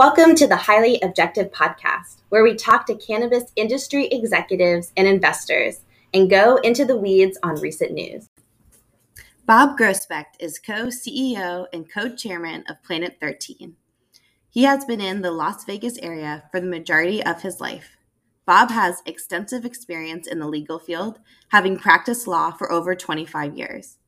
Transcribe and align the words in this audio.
Welcome 0.00 0.34
to 0.36 0.46
the 0.46 0.56
Highly 0.56 0.98
Objective 1.02 1.50
Podcast, 1.50 2.22
where 2.30 2.42
we 2.42 2.54
talk 2.54 2.86
to 2.86 2.94
cannabis 2.94 3.52
industry 3.54 4.06
executives 4.06 4.94
and 4.96 5.06
investors 5.06 5.80
and 6.14 6.30
go 6.30 6.56
into 6.56 6.86
the 6.86 6.96
weeds 6.96 7.36
on 7.42 7.60
recent 7.60 7.92
news. 7.92 8.30
Bob 9.44 9.76
Groesbeck 9.76 10.24
is 10.38 10.58
co 10.58 10.86
CEO 10.86 11.66
and 11.74 11.92
co 11.92 12.08
chairman 12.08 12.64
of 12.66 12.82
Planet 12.82 13.18
13. 13.20 13.76
He 14.48 14.62
has 14.62 14.86
been 14.86 15.02
in 15.02 15.20
the 15.20 15.32
Las 15.32 15.66
Vegas 15.66 15.98
area 15.98 16.44
for 16.50 16.60
the 16.60 16.66
majority 16.66 17.22
of 17.22 17.42
his 17.42 17.60
life. 17.60 17.98
Bob 18.46 18.70
has 18.70 19.02
extensive 19.04 19.66
experience 19.66 20.26
in 20.26 20.38
the 20.38 20.48
legal 20.48 20.78
field, 20.78 21.18
having 21.48 21.78
practiced 21.78 22.26
law 22.26 22.50
for 22.50 22.72
over 22.72 22.94
25 22.94 23.54
years. 23.54 23.98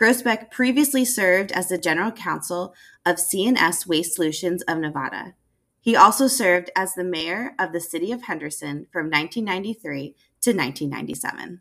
Groesbeck 0.00 0.50
previously 0.50 1.04
served 1.04 1.52
as 1.52 1.68
the 1.68 1.76
general 1.76 2.10
counsel 2.10 2.74
of 3.04 3.20
C&S 3.20 3.86
Waste 3.86 4.14
Solutions 4.14 4.62
of 4.62 4.78
Nevada. 4.78 5.34
He 5.82 5.94
also 5.94 6.26
served 6.26 6.70
as 6.74 6.94
the 6.94 7.04
mayor 7.04 7.52
of 7.58 7.72
the 7.72 7.80
city 7.80 8.10
of 8.10 8.22
Henderson 8.22 8.86
from 8.90 9.10
1993 9.10 10.14
to 10.42 10.50
1997. 10.52 11.60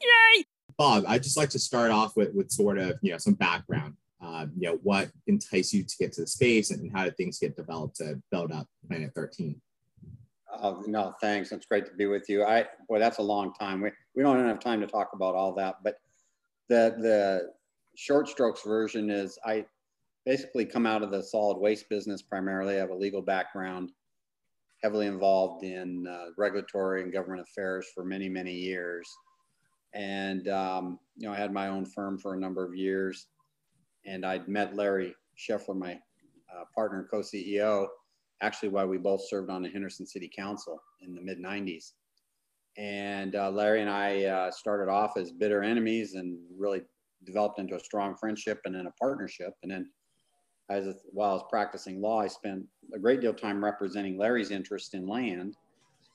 Yay! 0.00 0.44
Bob, 0.78 1.04
I'd 1.06 1.22
just 1.22 1.36
like 1.36 1.50
to 1.50 1.58
start 1.58 1.90
off 1.90 2.16
with, 2.16 2.32
with 2.34 2.50
sort 2.50 2.78
of, 2.78 2.98
you 3.02 3.12
know, 3.12 3.18
some 3.18 3.34
background. 3.34 3.94
Uh, 4.22 4.46
you 4.56 4.68
know, 4.68 4.78
what 4.82 5.10
enticed 5.26 5.74
you 5.74 5.82
to 5.82 5.96
get 5.98 6.12
to 6.12 6.22
the 6.22 6.26
space 6.26 6.70
and 6.70 6.90
how 6.92 7.04
did 7.04 7.16
things 7.16 7.38
get 7.38 7.56
developed 7.56 7.96
to 7.96 8.22
build 8.30 8.52
up 8.52 8.66
Planet 8.88 9.10
13? 9.14 9.60
Oh, 10.62 10.82
no, 10.86 11.14
thanks. 11.20 11.52
It's 11.52 11.66
great 11.66 11.86
to 11.86 11.92
be 11.94 12.06
with 12.06 12.28
you. 12.28 12.44
I, 12.44 12.66
boy, 12.88 13.00
that's 13.00 13.18
a 13.18 13.22
long 13.22 13.52
time. 13.52 13.82
We, 13.82 13.90
we 14.14 14.22
don't 14.22 14.46
have 14.46 14.60
time 14.60 14.80
to 14.80 14.86
talk 14.86 15.10
about 15.12 15.34
all 15.34 15.52
that, 15.54 15.76
but 15.82 15.96
the 16.68 16.94
the 16.98 17.52
short 17.96 18.28
strokes 18.28 18.62
version 18.62 19.10
is 19.10 19.38
I 19.44 19.66
basically 20.24 20.64
come 20.64 20.86
out 20.86 21.02
of 21.02 21.10
the 21.10 21.22
solid 21.22 21.58
waste 21.58 21.88
business 21.88 22.22
primarily. 22.22 22.76
I 22.76 22.80
have 22.80 22.90
a 22.90 22.94
legal 22.94 23.22
background, 23.22 23.90
heavily 24.82 25.06
involved 25.06 25.64
in 25.64 26.06
uh, 26.06 26.26
regulatory 26.38 27.02
and 27.02 27.12
government 27.12 27.42
affairs 27.42 27.86
for 27.94 28.04
many 28.04 28.28
many 28.28 28.54
years, 28.54 29.08
and 29.94 30.48
um, 30.48 30.98
you 31.16 31.28
know 31.28 31.34
I 31.34 31.38
had 31.38 31.52
my 31.52 31.68
own 31.68 31.84
firm 31.84 32.18
for 32.18 32.34
a 32.34 32.40
number 32.40 32.64
of 32.64 32.74
years, 32.74 33.26
and 34.06 34.24
I'd 34.24 34.48
met 34.48 34.76
Larry 34.76 35.14
Scheffler, 35.38 35.76
my 35.76 35.94
uh, 36.54 36.64
partner 36.74 37.00
and 37.00 37.10
co-CEO, 37.10 37.86
actually 38.42 38.68
while 38.68 38.86
we 38.86 38.98
both 38.98 39.26
served 39.28 39.50
on 39.50 39.62
the 39.62 39.68
Henderson 39.68 40.06
City 40.06 40.30
Council 40.34 40.80
in 41.00 41.14
the 41.14 41.20
mid 41.20 41.38
90s 41.38 41.92
and 42.76 43.36
uh, 43.36 43.50
Larry 43.50 43.80
and 43.80 43.90
I 43.90 44.24
uh, 44.24 44.50
started 44.50 44.90
off 44.90 45.16
as 45.16 45.30
bitter 45.30 45.62
enemies 45.62 46.14
and 46.14 46.38
really 46.56 46.82
developed 47.24 47.58
into 47.58 47.76
a 47.76 47.80
strong 47.80 48.16
friendship 48.16 48.60
and 48.64 48.74
then 48.74 48.86
a 48.86 48.92
partnership. 48.92 49.54
And 49.62 49.70
then, 49.70 49.90
as 50.70 50.94
while 51.10 51.30
I 51.30 51.34
was 51.34 51.44
practicing 51.50 52.00
law, 52.00 52.20
I 52.20 52.28
spent 52.28 52.64
a 52.94 52.98
great 52.98 53.20
deal 53.20 53.30
of 53.30 53.40
time 53.40 53.62
representing 53.62 54.16
Larry's 54.16 54.50
interest 54.50 54.94
in 54.94 55.06
land, 55.06 55.56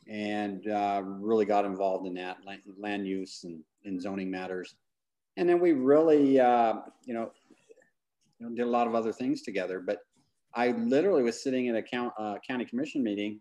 and 0.09 0.67
uh, 0.67 1.03
really 1.05 1.45
got 1.45 1.65
involved 1.65 2.07
in 2.07 2.13
that 2.15 2.37
land, 2.77 3.07
use 3.07 3.43
and 3.43 3.61
in 3.83 3.99
zoning 3.99 4.31
matters. 4.31 4.75
And 5.37 5.47
then 5.47 5.59
we 5.59 5.73
really, 5.73 6.39
uh, 6.39 6.75
you 7.05 7.13
know, 7.13 7.31
you 8.39 8.47
know, 8.47 8.55
did 8.55 8.65
a 8.65 8.69
lot 8.69 8.87
of 8.87 8.95
other 8.95 9.13
things 9.13 9.43
together. 9.43 9.79
But 9.79 9.99
I 10.55 10.69
literally 10.69 11.21
was 11.21 11.43
sitting 11.43 11.67
in 11.67 11.75
a 11.75 11.83
count, 11.83 12.13
uh, 12.17 12.35
county 12.47 12.65
commission 12.65 13.03
meeting 13.03 13.39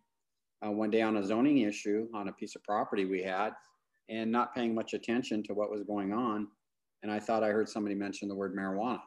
uh, 0.65 0.71
one 0.71 0.91
day 0.91 1.03
on 1.03 1.17
a 1.17 1.25
zoning 1.25 1.59
issue 1.59 2.09
on 2.15 2.29
a 2.29 2.33
piece 2.33 2.57
of 2.57 2.63
property 2.63 3.05
we 3.05 3.23
had 3.23 3.53
and 4.09 4.31
not 4.31 4.55
paying 4.55 4.75
much 4.75 4.95
attention 4.95 5.43
to 5.43 5.55
what 5.55 5.71
was 5.71 5.83
going 5.83 6.13
on. 6.13 6.49
And 7.03 7.13
I 7.13 7.19
thought 7.21 7.43
I 7.43 7.49
heard 7.49 7.69
somebody 7.69 7.95
mention 7.95 8.29
the 8.29 8.35
word 8.35 8.55
marijuana. 8.55 9.01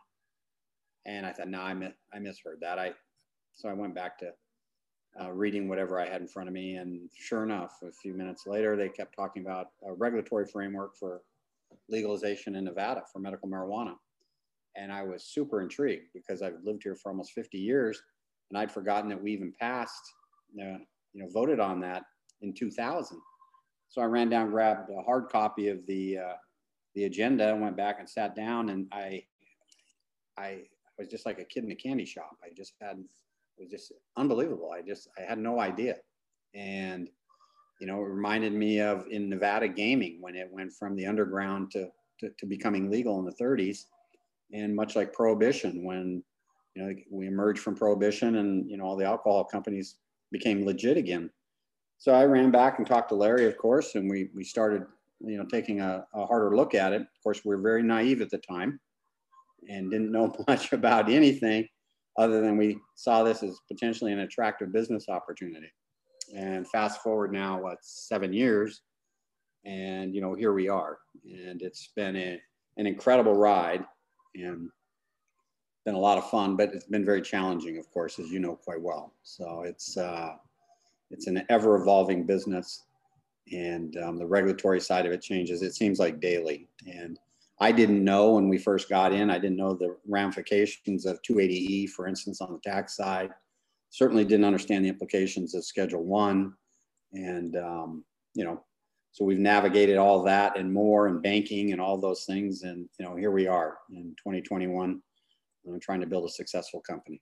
And 1.06 1.26
I 1.26 1.32
thought, 1.32 1.48
no, 1.48 1.62
I, 1.62 1.74
mi- 1.74 1.96
I 2.14 2.20
misheard 2.20 2.60
that. 2.62 2.78
I, 2.78 2.94
so 3.54 3.70
I 3.70 3.74
went 3.74 3.96
back 3.96 4.18
to 4.20 4.32
uh, 5.20 5.32
reading 5.32 5.68
whatever 5.68 6.00
I 6.00 6.08
had 6.08 6.22
in 6.22 6.28
front 6.28 6.50
of 6.50 6.54
me. 6.54 6.76
And 6.76 7.10
sure 7.18 7.44
enough, 7.44 7.80
a 7.84 7.92
few 7.92 8.14
minutes 8.14 8.44
later, 8.46 8.76
they 8.76 8.90
kept 8.90 9.16
talking 9.16 9.44
about 9.44 9.68
a 9.88 9.94
regulatory 9.94 10.46
framework 10.46 10.96
for 10.98 11.22
legalization 11.90 12.56
in 12.56 12.66
Nevada 12.66 13.04
for 13.12 13.20
medical 13.20 13.50
marijuana. 13.50 13.96
And 14.76 14.92
I 14.92 15.04
was 15.04 15.24
super 15.24 15.62
intrigued 15.62 16.08
because 16.14 16.42
I've 16.42 16.64
lived 16.64 16.84
here 16.84 16.96
for 16.96 17.10
almost 17.10 17.32
50 17.32 17.58
years 17.58 18.02
and 18.50 18.58
I'd 18.58 18.72
forgotten 18.72 19.10
that 19.10 19.22
we 19.22 19.32
even 19.32 19.54
passed 19.60 20.14
uh, 20.62 20.78
you 21.14 21.22
know, 21.22 21.30
voted 21.32 21.60
on 21.60 21.80
that 21.82 22.04
in 22.42 22.54
2000. 22.54 23.20
So 23.90 24.02
I 24.02 24.06
ran 24.06 24.30
down, 24.30 24.52
grabbed 24.52 24.90
a 24.92 25.02
hard 25.02 25.30
copy 25.30 25.68
of 25.70 25.86
the 25.88 26.20
uh, 26.20 26.34
the 26.96 27.06
agenda, 27.06 27.56
went 27.56 27.78
back 27.78 28.00
and 28.00 28.10
sat 28.10 28.36
down, 28.36 28.70
and 28.70 28.88
I 28.92 29.24
I 30.38 30.64
was 30.98 31.08
just 31.08 31.26
like 31.26 31.40
a 31.40 31.46
kid 31.46 31.64
in 31.64 31.72
a 31.72 31.76
candy 31.76 32.06
shop. 32.06 32.38
I 32.44 32.50
just 32.56 32.74
had 32.82 32.98
it 32.98 33.62
was 33.62 33.70
just 33.70 33.92
unbelievable. 34.18 34.72
I 34.72 34.82
just 34.82 35.08
I 35.18 35.22
had 35.22 35.40
no 35.40 35.60
idea, 35.60 35.96
and 36.54 37.10
you 37.80 37.88
know, 37.88 38.00
it 38.00 38.10
reminded 38.10 38.54
me 38.54 38.82
of 38.82 39.06
in 39.10 39.30
Nevada 39.30 39.68
gaming 39.68 40.22
when 40.22 40.36
it 40.36 40.50
went 40.52 40.74
from 40.74 40.96
the 40.96 41.06
underground 41.06 41.72
to, 41.72 41.88
to, 42.20 42.30
to 42.38 42.46
becoming 42.46 42.92
legal 42.92 43.20
in 43.20 43.26
the 43.26 43.44
30s, 43.44 43.86
and 44.54 44.76
much 44.76 44.96
like 44.96 45.14
prohibition 45.14 45.84
when 45.84 46.24
you 46.76 46.84
know 46.84 46.94
we 47.10 47.28
emerged 47.28 47.62
from 47.62 47.76
prohibition 47.76 48.36
and 48.36 48.70
you 48.70 48.78
know 48.78 48.84
all 48.84 48.96
the 48.96 49.06
alcohol 49.06 49.44
companies 49.44 49.96
became 50.32 50.66
legit 50.66 50.98
again. 50.98 51.30
So 51.98 52.14
I 52.14 52.26
ran 52.26 52.52
back 52.52 52.78
and 52.78 52.88
talked 52.88 53.10
to 53.10 53.16
Larry, 53.16 53.46
of 53.46 53.58
course, 53.58 53.96
and 53.96 54.10
we 54.10 54.30
we 54.34 54.44
started, 54.44 54.84
you 55.20 55.38
know, 55.38 55.46
taking 55.46 55.82
a, 55.82 56.06
a 56.14 56.26
harder 56.26 56.56
look 56.56 56.74
at 56.76 56.94
it. 56.94 57.02
Of 57.02 57.24
course, 57.24 57.44
we 57.44 57.56
were 57.56 57.62
very 57.62 57.84
naive 57.84 58.22
at 58.22 58.30
the 58.30 58.38
time 58.38 58.80
and 59.68 59.92
didn't 59.92 60.12
know 60.12 60.34
much 60.48 60.72
about 60.72 61.10
anything 61.10 61.68
other 62.18 62.42
than 62.42 62.58
we 62.58 62.80
saw 62.96 63.24
this 63.24 63.44
as 63.44 63.60
potentially 63.72 64.12
an 64.12 64.20
attractive 64.20 64.72
business 64.72 65.10
opportunity. 65.10 65.72
And 66.36 66.68
fast 66.68 67.02
forward 67.02 67.34
now, 67.34 67.62
what, 67.62 67.78
seven 67.82 68.34
years, 68.34 68.82
and 69.66 70.14
you 70.14 70.22
know, 70.22 70.36
here 70.36 70.54
we 70.54 70.70
are. 70.70 71.00
And 71.26 71.62
it's 71.62 71.92
been 71.96 72.16
a, 72.16 72.40
an 72.78 72.88
incredible 72.88 73.36
ride 73.36 73.84
and 74.36 74.70
been 75.90 75.96
a 75.96 76.00
lot 76.00 76.20
of 76.20 76.30
fun, 76.30 76.56
but 76.56 76.72
it's 76.72 76.86
been 76.86 77.04
very 77.04 77.20
challenging, 77.20 77.80
of 77.80 77.90
course, 77.90 78.20
as 78.20 78.30
you 78.30 78.40
know 78.40 78.56
quite 78.56 78.80
well. 78.80 79.12
So 79.24 79.64
it's 79.66 79.98
uh, 79.98 80.36
it's 81.10 81.26
an 81.26 81.44
ever 81.50 81.82
evolving 81.82 82.28
business, 82.28 82.84
and 83.52 83.98
um, 83.98 84.20
the 84.20 84.26
regulatory 84.28 84.80
side 84.82 85.08
of 85.08 85.12
it 85.12 85.24
changes. 85.24 85.64
It 85.64 85.74
seems 85.74 85.98
like 85.98 86.20
daily. 86.20 86.68
And 86.86 87.18
I 87.60 87.72
didn't 87.72 88.04
know 88.04 88.34
when 88.34 88.50
we 88.50 88.60
first 88.60 88.88
got 88.88 89.14
in. 89.14 89.32
I 89.32 89.40
didn't 89.40 89.58
know 89.58 89.74
the 89.74 89.98
ramifications 90.08 91.08
of 91.08 91.20
280e, 91.24 91.90
for 91.90 92.06
instance, 92.06 92.40
on 92.40 92.54
the 92.54 92.60
tax 92.60 92.96
side. 92.96 93.32
Certainly 93.90 94.26
didn't 94.26 94.46
understand 94.46 94.86
the 94.86 94.90
implications 94.90 95.56
of 95.56 95.66
Schedule 95.66 96.04
One, 96.04 96.54
and 97.14 97.56
um, 97.58 98.04
you 98.36 98.44
know, 98.44 98.62
so 99.12 99.26
we've 99.26 99.40
navigated 99.40 99.98
all 99.98 100.22
that 100.22 100.56
and 100.56 100.72
more, 100.72 101.08
and 101.08 101.20
banking 101.24 101.72
and 101.72 101.82
all 101.82 101.98
those 101.98 102.26
things. 102.26 102.62
And 102.62 102.88
you 103.00 103.06
know, 103.08 103.16
here 103.16 103.32
we 103.32 103.48
are 103.48 103.80
in 103.90 104.14
2021 104.20 105.02
I'm 105.68 105.80
trying 105.80 106.02
to 106.02 106.08
build 106.08 106.26
a 106.26 106.32
successful 106.32 106.82
company. 106.82 107.22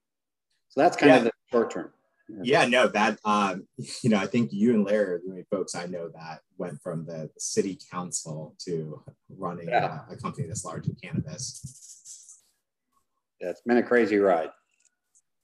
So 0.69 0.81
that's 0.81 0.97
kind 0.97 1.11
yeah. 1.11 1.17
of 1.17 1.23
the 1.25 1.31
short 1.51 1.71
term. 1.71 1.91
Yeah, 2.43 2.65
no, 2.65 2.87
that 2.87 3.19
um, 3.23 3.67
you 4.03 4.09
know, 4.09 4.17
I 4.17 4.27
think 4.27 4.51
you 4.51 4.73
and 4.73 4.83
Larry 4.83 5.13
are 5.13 5.21
the 5.23 5.31
only 5.31 5.45
folks 5.49 5.75
I 5.75 5.85
know 5.85 6.09
that 6.09 6.41
went 6.57 6.81
from 6.81 7.05
the 7.05 7.29
city 7.37 7.79
council 7.89 8.55
to 8.65 9.01
running 9.29 9.69
yeah. 9.69 10.01
a, 10.09 10.13
a 10.13 10.17
company 10.17 10.45
that's 10.45 10.65
large 10.65 10.87
in 10.87 10.95
cannabis. 11.01 12.41
Yeah, 13.39 13.51
it's 13.51 13.61
been 13.61 13.77
a 13.77 13.83
crazy 13.83 14.17
ride. 14.17 14.49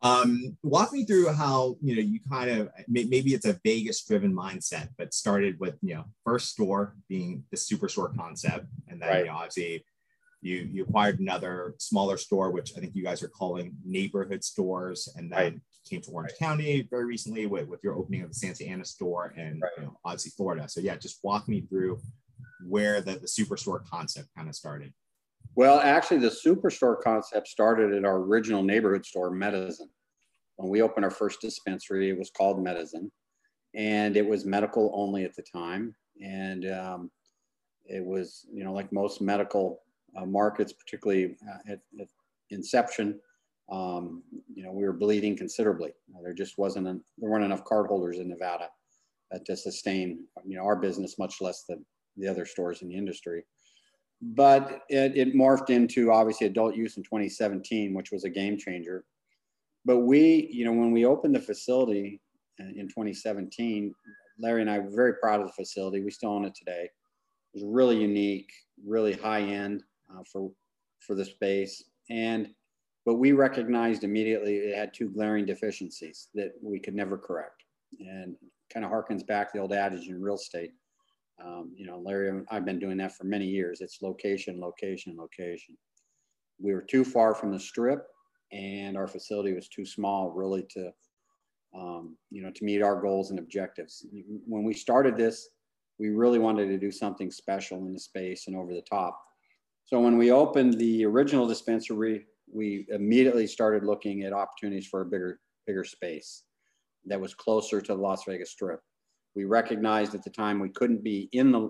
Um, 0.02 0.58
walk 0.64 0.92
me 0.92 1.06
through 1.06 1.32
how 1.32 1.78
you 1.82 1.96
know 1.96 2.02
you 2.02 2.20
kind 2.30 2.50
of 2.50 2.70
maybe 2.90 3.34
it's 3.34 3.46
a 3.46 3.58
Vegas 3.64 4.04
driven 4.04 4.36
mindset, 4.36 4.90
but 4.98 5.14
started 5.14 5.58
with 5.62 5.76
you 5.82 5.96
know 5.96 6.04
first 6.26 6.50
store 6.50 6.98
being 7.08 7.46
the 7.52 7.58
superstore 7.58 8.14
concept, 8.14 8.66
and 8.90 9.02
then 9.02 9.08
right. 9.08 9.20
you 9.20 9.26
know, 9.28 9.38
obviously 9.38 9.86
you 10.44 10.70
you 10.72 10.84
acquired 10.84 11.20
another 11.20 11.74
smaller 11.80 12.18
store, 12.18 12.52
which 12.52 12.74
I 12.76 12.80
think 12.80 12.96
you 12.96 13.04
guys 13.04 13.24
are 13.24 13.30
calling 13.30 13.74
neighborhood 13.86 14.44
stores, 14.44 15.12
and 15.16 15.32
then 15.32 15.38
right. 15.40 15.62
came 15.90 16.02
to 16.02 16.12
Orange 16.12 16.34
right. 16.34 16.48
County 16.48 16.88
very 16.90 17.06
recently 17.06 17.46
with, 17.46 17.68
with 17.68 17.80
your 17.84 17.96
opening 17.96 18.22
of 18.24 18.30
the 18.30 18.36
Santa 18.36 18.66
Ana 18.68 18.86
store 18.86 19.34
and 19.38 19.62
right. 19.62 19.72
you 19.78 19.84
know, 19.84 19.98
obviously 20.04 20.32
Florida. 20.36 20.68
So 20.68 20.82
yeah, 20.82 20.98
just 20.98 21.20
walk 21.24 21.48
me 21.48 21.62
through 21.62 22.00
where 22.68 23.02
the, 23.02 23.14
the 23.14 23.28
superstore 23.28 23.86
concept 23.86 24.30
kind 24.36 24.50
of 24.50 24.56
started. 24.56 24.94
Well, 25.56 25.80
actually, 25.80 26.20
the 26.20 26.30
superstore 26.46 27.02
concept 27.02 27.48
started 27.48 27.94
at 27.94 28.06
our 28.06 28.18
original 28.18 28.64
neighborhood 28.64 29.06
store, 29.06 29.32
Medizin. 29.32 29.88
When 30.58 30.70
we 30.70 30.82
opened 30.82 31.06
our 31.06 31.12
first 31.12 31.42
dispensary, 31.42 32.10
it 32.10 32.18
was 32.18 32.32
called 32.32 32.58
Medizin, 32.58 33.10
and 33.76 34.18
it 34.18 34.28
was 34.28 34.46
medical 34.46 34.92
only 34.94 35.24
at 35.24 35.36
the 35.36 35.44
time. 35.44 35.96
And 36.22 36.70
um, 36.70 37.12
it 37.86 38.04
was, 38.04 38.46
you 38.52 38.64
know, 38.64 38.74
like 38.74 38.92
most 38.92 39.22
medical 39.22 39.83
markets, 40.26 40.74
particularly 40.74 41.36
uh, 41.50 41.72
at, 41.74 41.80
at, 42.00 42.08
inception, 42.50 43.20
um, 43.72 44.24
you 44.54 44.64
know, 44.64 44.72
we 44.72 44.84
were 44.84 44.94
bleeding 44.94 45.36
considerably. 45.36 45.92
There 46.22 46.34
just 46.34 46.58
wasn't, 46.58 46.88
an, 46.88 47.02
there 47.18 47.30
weren't 47.30 47.46
enough 47.46 47.64
cardholders 47.64 48.20
in 48.20 48.30
Nevada 48.30 48.70
uh, 49.34 49.40
to 49.46 49.56
sustain, 49.56 50.26
you 50.46 50.58
know, 50.58 50.64
our 50.64 50.76
business, 50.76 51.18
much 51.18 51.42
less 51.42 51.64
the, 51.68 51.82
the 52.18 52.28
other 52.28 52.46
stores 52.46 52.82
in 52.82 52.90
the 52.90 52.96
industry. 52.96 53.44
But 54.22 54.82
it, 54.90 55.18
it 55.18 55.36
morphed 55.36 55.70
into 55.70 56.12
obviously 56.12 56.48
adult 56.48 56.76
use 56.76 56.98
in 56.98 57.04
2017, 57.04 57.94
which 57.94 58.12
was 58.12 58.24
a 58.24 58.30
game 58.30 58.58
changer. 58.58 59.06
but 59.86 60.00
we, 60.00 60.50
you 60.52 60.66
know, 60.66 60.74
when 60.74 60.92
we 60.92 61.06
opened 61.06 61.36
the 61.36 61.42
facility 61.42 62.22
in 62.60 62.88
2017, 62.88 63.94
Larry 64.40 64.62
and 64.62 64.70
I 64.70 64.80
were 64.80 64.96
very 64.96 65.16
proud 65.16 65.42
of 65.42 65.48
the 65.48 65.54
facility. 65.54 66.02
We 66.02 66.12
still 66.12 66.32
own 66.32 66.46
it 66.46 66.56
today. 66.56 66.84
It 66.84 67.62
was 67.62 67.64
really 67.66 68.00
unique, 68.00 68.52
really 68.86 69.14
high 69.14 69.42
end 69.42 69.84
uh, 70.16 70.24
for 70.32 70.52
for 71.00 71.16
the 71.16 71.26
space, 71.26 71.84
and 72.10 72.50
but 73.06 73.16
we 73.16 73.34
recognized 73.34 74.04
immediately 74.04 74.56
it 74.56 74.78
had 74.78 74.94
two 74.94 75.10
glaring 75.10 75.46
deficiencies 75.46 76.30
that 76.34 76.54
we 76.62 76.80
could 76.80 76.96
never 76.96 77.18
correct, 77.18 77.64
and 78.00 78.36
kind 78.72 78.86
of 78.86 78.92
harkens 78.92 79.26
back 79.26 79.52
to 79.52 79.58
the 79.58 79.62
old 79.62 79.74
adage 79.74 80.08
in 80.08 80.22
real 80.22 80.36
estate. 80.36 80.72
Um, 81.44 81.74
you 81.76 81.86
know, 81.86 82.00
Larry, 82.00 82.44
I've 82.50 82.66
been 82.66 82.80
doing 82.80 82.98
that 82.98 83.16
for 83.16 83.26
many 83.26 83.46
years. 83.46 83.82
It's 83.82 84.02
location, 84.02 84.60
location, 84.60 85.18
location. 85.18 85.76
We 86.60 86.74
were 86.74 86.82
too 86.82 87.04
far 87.04 87.34
from 87.34 87.52
the 87.52 87.60
strip, 87.60 88.06
and 88.52 88.96
our 88.96 89.08
facility 89.08 89.54
was 89.54 89.68
too 89.68 89.86
small, 89.86 90.32
really, 90.32 90.64
to 90.72 90.94
um, 91.76 92.16
you 92.30 92.44
know, 92.44 92.52
to 92.52 92.64
meet 92.64 92.82
our 92.82 93.02
goals 93.02 93.32
and 93.32 93.40
objectives. 93.40 94.06
When 94.46 94.64
we 94.64 94.74
started 94.74 95.18
this, 95.18 95.50
we 96.00 96.10
really 96.10 96.40
wanted 96.40 96.68
to 96.68 96.78
do 96.78 96.92
something 96.92 97.32
special 97.32 97.80
in 97.80 97.94
the 97.94 98.00
space 98.00 98.48
and 98.48 98.56
over 98.56 98.74
the 98.74 98.84
top. 98.90 99.20
So 99.86 100.00
when 100.00 100.18
we 100.18 100.32
opened 100.32 100.80
the 100.80 101.06
original 101.06 101.48
dispensary, 101.48 102.26
we 102.52 102.86
immediately 102.90 103.48
started 103.48 103.84
looking 103.84 104.24
at 104.24 104.34
opportunities 104.34 104.88
for 104.88 105.02
a 105.02 105.06
bigger, 105.06 105.40
bigger 105.68 105.84
space 105.84 106.44
that 107.06 107.20
was 107.20 107.34
closer 107.34 107.82
to 107.82 107.94
the 107.94 108.02
Las 108.02 108.24
Vegas 108.26 108.52
Strip. 108.52 108.80
We 109.36 109.46
recognized 109.46 110.16
at 110.16 110.24
the 110.24 110.30
time 110.30 110.60
we 110.60 110.70
couldn't 110.70 111.04
be 111.04 111.30
in 111.32 111.52
the 111.52 111.70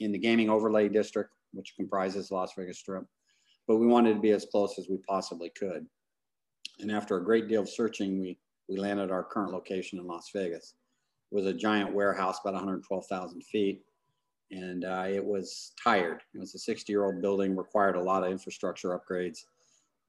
in 0.00 0.10
the 0.10 0.18
gaming 0.18 0.48
overlay 0.48 0.88
district, 0.88 1.30
which 1.52 1.74
comprises 1.76 2.30
Las 2.30 2.52
Vegas 2.56 2.78
Strip, 2.78 3.04
but 3.68 3.76
we 3.76 3.86
wanted 3.86 4.14
to 4.14 4.20
be 4.20 4.30
as 4.30 4.46
close 4.50 4.78
as 4.78 4.88
we 4.88 4.96
possibly 5.08 5.50
could. 5.50 5.86
And 6.80 6.90
after 6.90 7.16
a 7.16 7.24
great 7.24 7.48
deal 7.48 7.62
of 7.62 7.68
searching, 7.68 8.20
we 8.20 8.38
we 8.68 8.76
landed 8.76 9.10
our 9.10 9.22
current 9.22 9.52
location 9.52 9.98
in 9.98 10.06
Las 10.06 10.30
Vegas. 10.34 10.74
It 11.30 11.34
was 11.34 11.46
a 11.46 11.52
giant 11.52 11.92
warehouse, 11.92 12.38
about 12.42 12.54
112,000 12.54 13.42
feet, 13.44 13.82
and 14.50 14.84
uh, 14.84 15.06
it 15.08 15.24
was 15.24 15.72
tired. 15.82 16.22
It 16.34 16.38
was 16.38 16.54
a 16.54 16.58
60 16.58 16.92
year 16.92 17.04
old 17.04 17.20
building, 17.20 17.56
required 17.56 17.96
a 17.96 18.02
lot 18.02 18.24
of 18.24 18.30
infrastructure 18.30 18.98
upgrades, 18.98 19.38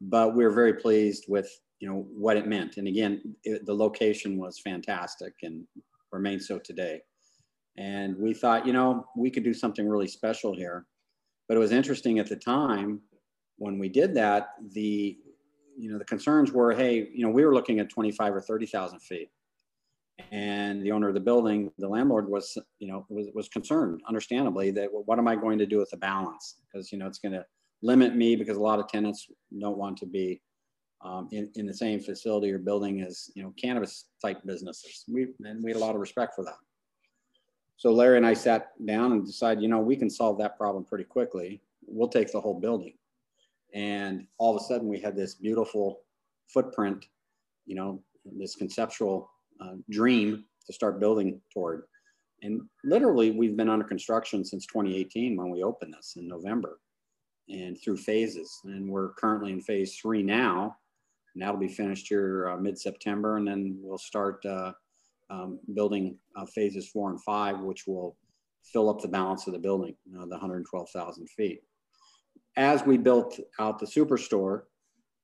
but 0.01 0.35
we 0.35 0.43
were 0.43 0.51
very 0.51 0.73
pleased 0.73 1.25
with 1.27 1.49
you 1.79 1.89
know 1.89 2.07
what 2.15 2.37
it 2.37 2.47
meant. 2.47 2.77
And 2.77 2.87
again, 2.87 3.35
it, 3.43 3.65
the 3.65 3.73
location 3.73 4.37
was 4.37 4.59
fantastic 4.59 5.33
and 5.43 5.65
remains 6.11 6.47
so 6.47 6.59
today. 6.59 7.01
And 7.77 8.17
we 8.17 8.33
thought, 8.33 8.65
you 8.65 8.73
know, 8.73 9.05
we 9.15 9.29
could 9.29 9.43
do 9.43 9.53
something 9.53 9.87
really 9.87 10.07
special 10.07 10.55
here. 10.55 10.85
But 11.47 11.57
it 11.57 11.59
was 11.59 11.71
interesting 11.71 12.17
at 12.17 12.27
the 12.27 12.35
time 12.35 13.01
when 13.57 13.77
we 13.77 13.89
did 13.89 14.15
that, 14.15 14.49
the 14.73 15.17
you 15.79 15.91
know, 15.91 15.99
the 15.99 16.05
concerns 16.05 16.51
were, 16.51 16.73
hey, 16.73 17.07
you 17.13 17.23
know, 17.23 17.29
we 17.29 17.45
were 17.45 17.53
looking 17.53 17.79
at 17.79 17.89
25 17.89 18.33
or 18.33 18.41
30,000 18.41 18.99
feet. 18.99 19.29
And 20.31 20.81
the 20.81 20.91
owner 20.91 21.07
of 21.07 21.13
the 21.13 21.19
building, 21.19 21.71
the 21.77 21.87
landlord 21.87 22.27
was, 22.27 22.57
you 22.79 22.87
know, 22.87 23.05
was, 23.09 23.27
was 23.33 23.47
concerned, 23.49 24.01
understandably, 24.07 24.71
that 24.71 24.91
well, 24.91 25.03
what 25.05 25.19
am 25.19 25.27
I 25.27 25.35
going 25.35 25.59
to 25.59 25.65
do 25.65 25.77
with 25.77 25.89
the 25.91 25.97
balance? 25.97 26.55
Because, 26.65 26.91
you 26.91 26.97
know, 26.97 27.07
it's 27.07 27.19
going 27.19 27.33
to 27.33 27.45
limit 27.81 28.15
me 28.15 28.35
because 28.35 28.57
a 28.57 28.61
lot 28.61 28.79
of 28.79 28.87
tenants 28.87 29.27
don't 29.59 29.77
want 29.77 29.97
to 29.99 30.05
be 30.05 30.41
um, 31.01 31.29
in, 31.31 31.49
in 31.55 31.67
the 31.67 31.73
same 31.73 31.99
facility 31.99 32.51
or 32.51 32.57
building 32.57 33.01
as, 33.01 33.29
you 33.35 33.43
know, 33.43 33.53
cannabis 33.61 34.05
type 34.21 34.41
businesses. 34.45 35.05
We, 35.07 35.27
and 35.43 35.63
we 35.63 35.71
had 35.71 35.77
a 35.77 35.85
lot 35.85 35.93
of 35.93 36.01
respect 36.01 36.33
for 36.35 36.43
that. 36.45 36.57
So 37.77 37.91
Larry 37.91 38.17
and 38.17 38.25
I 38.25 38.33
sat 38.33 38.69
down 38.85 39.11
and 39.11 39.25
decided, 39.25 39.61
you 39.61 39.69
know, 39.69 39.79
we 39.79 39.95
can 39.95 40.09
solve 40.09 40.39
that 40.39 40.57
problem 40.57 40.83
pretty 40.83 41.03
quickly. 41.03 41.61
We'll 41.85 42.09
take 42.09 42.31
the 42.31 42.41
whole 42.41 42.59
building 42.59 42.93
and 43.73 44.25
all 44.37 44.55
of 44.55 44.61
a 44.61 44.65
sudden 44.65 44.87
we 44.87 44.99
had 44.99 45.15
this 45.15 45.35
beautiful 45.35 46.01
footprint 46.47 47.05
you 47.65 47.75
know 47.75 48.01
this 48.25 48.55
conceptual 48.55 49.29
uh, 49.61 49.75
dream 49.89 50.45
to 50.65 50.73
start 50.73 50.99
building 50.99 51.41
toward. 51.53 51.83
And 52.43 52.61
literally 52.83 53.31
we've 53.31 53.57
been 53.57 53.69
under 53.69 53.85
construction 53.85 54.45
since 54.45 54.65
2018 54.67 55.35
when 55.35 55.49
we 55.49 55.63
opened 55.63 55.93
this 55.93 56.13
in 56.17 56.27
november 56.27 56.79
and 57.49 57.81
through 57.81 57.97
phases. 57.97 58.59
And 58.65 58.89
we're 58.89 59.13
currently 59.13 59.51
in 59.51 59.61
phase 59.61 59.95
three 59.95 60.21
now. 60.21 60.75
And 61.33 61.41
that'll 61.41 61.59
be 61.59 61.67
finished 61.67 62.07
here 62.07 62.49
uh, 62.49 62.57
mid-september. 62.57 63.37
And 63.37 63.47
then 63.47 63.77
we'll 63.81 63.97
start 63.97 64.45
uh, 64.45 64.73
um, 65.29 65.59
building 65.73 66.17
uh, 66.35 66.45
phases 66.45 66.87
four 66.89 67.09
and 67.09 67.21
five 67.23 67.59
which 67.59 67.87
will 67.87 68.17
fill 68.63 68.89
up 68.89 69.01
the 69.01 69.07
balance 69.07 69.47
of 69.47 69.53
the 69.53 69.59
building 69.59 69.95
the 70.11 70.19
112000 70.19 71.29
feet. 71.29 71.61
As 72.55 72.83
we 72.85 72.97
built 72.97 73.39
out 73.59 73.79
the 73.79 73.85
superstore, 73.85 74.63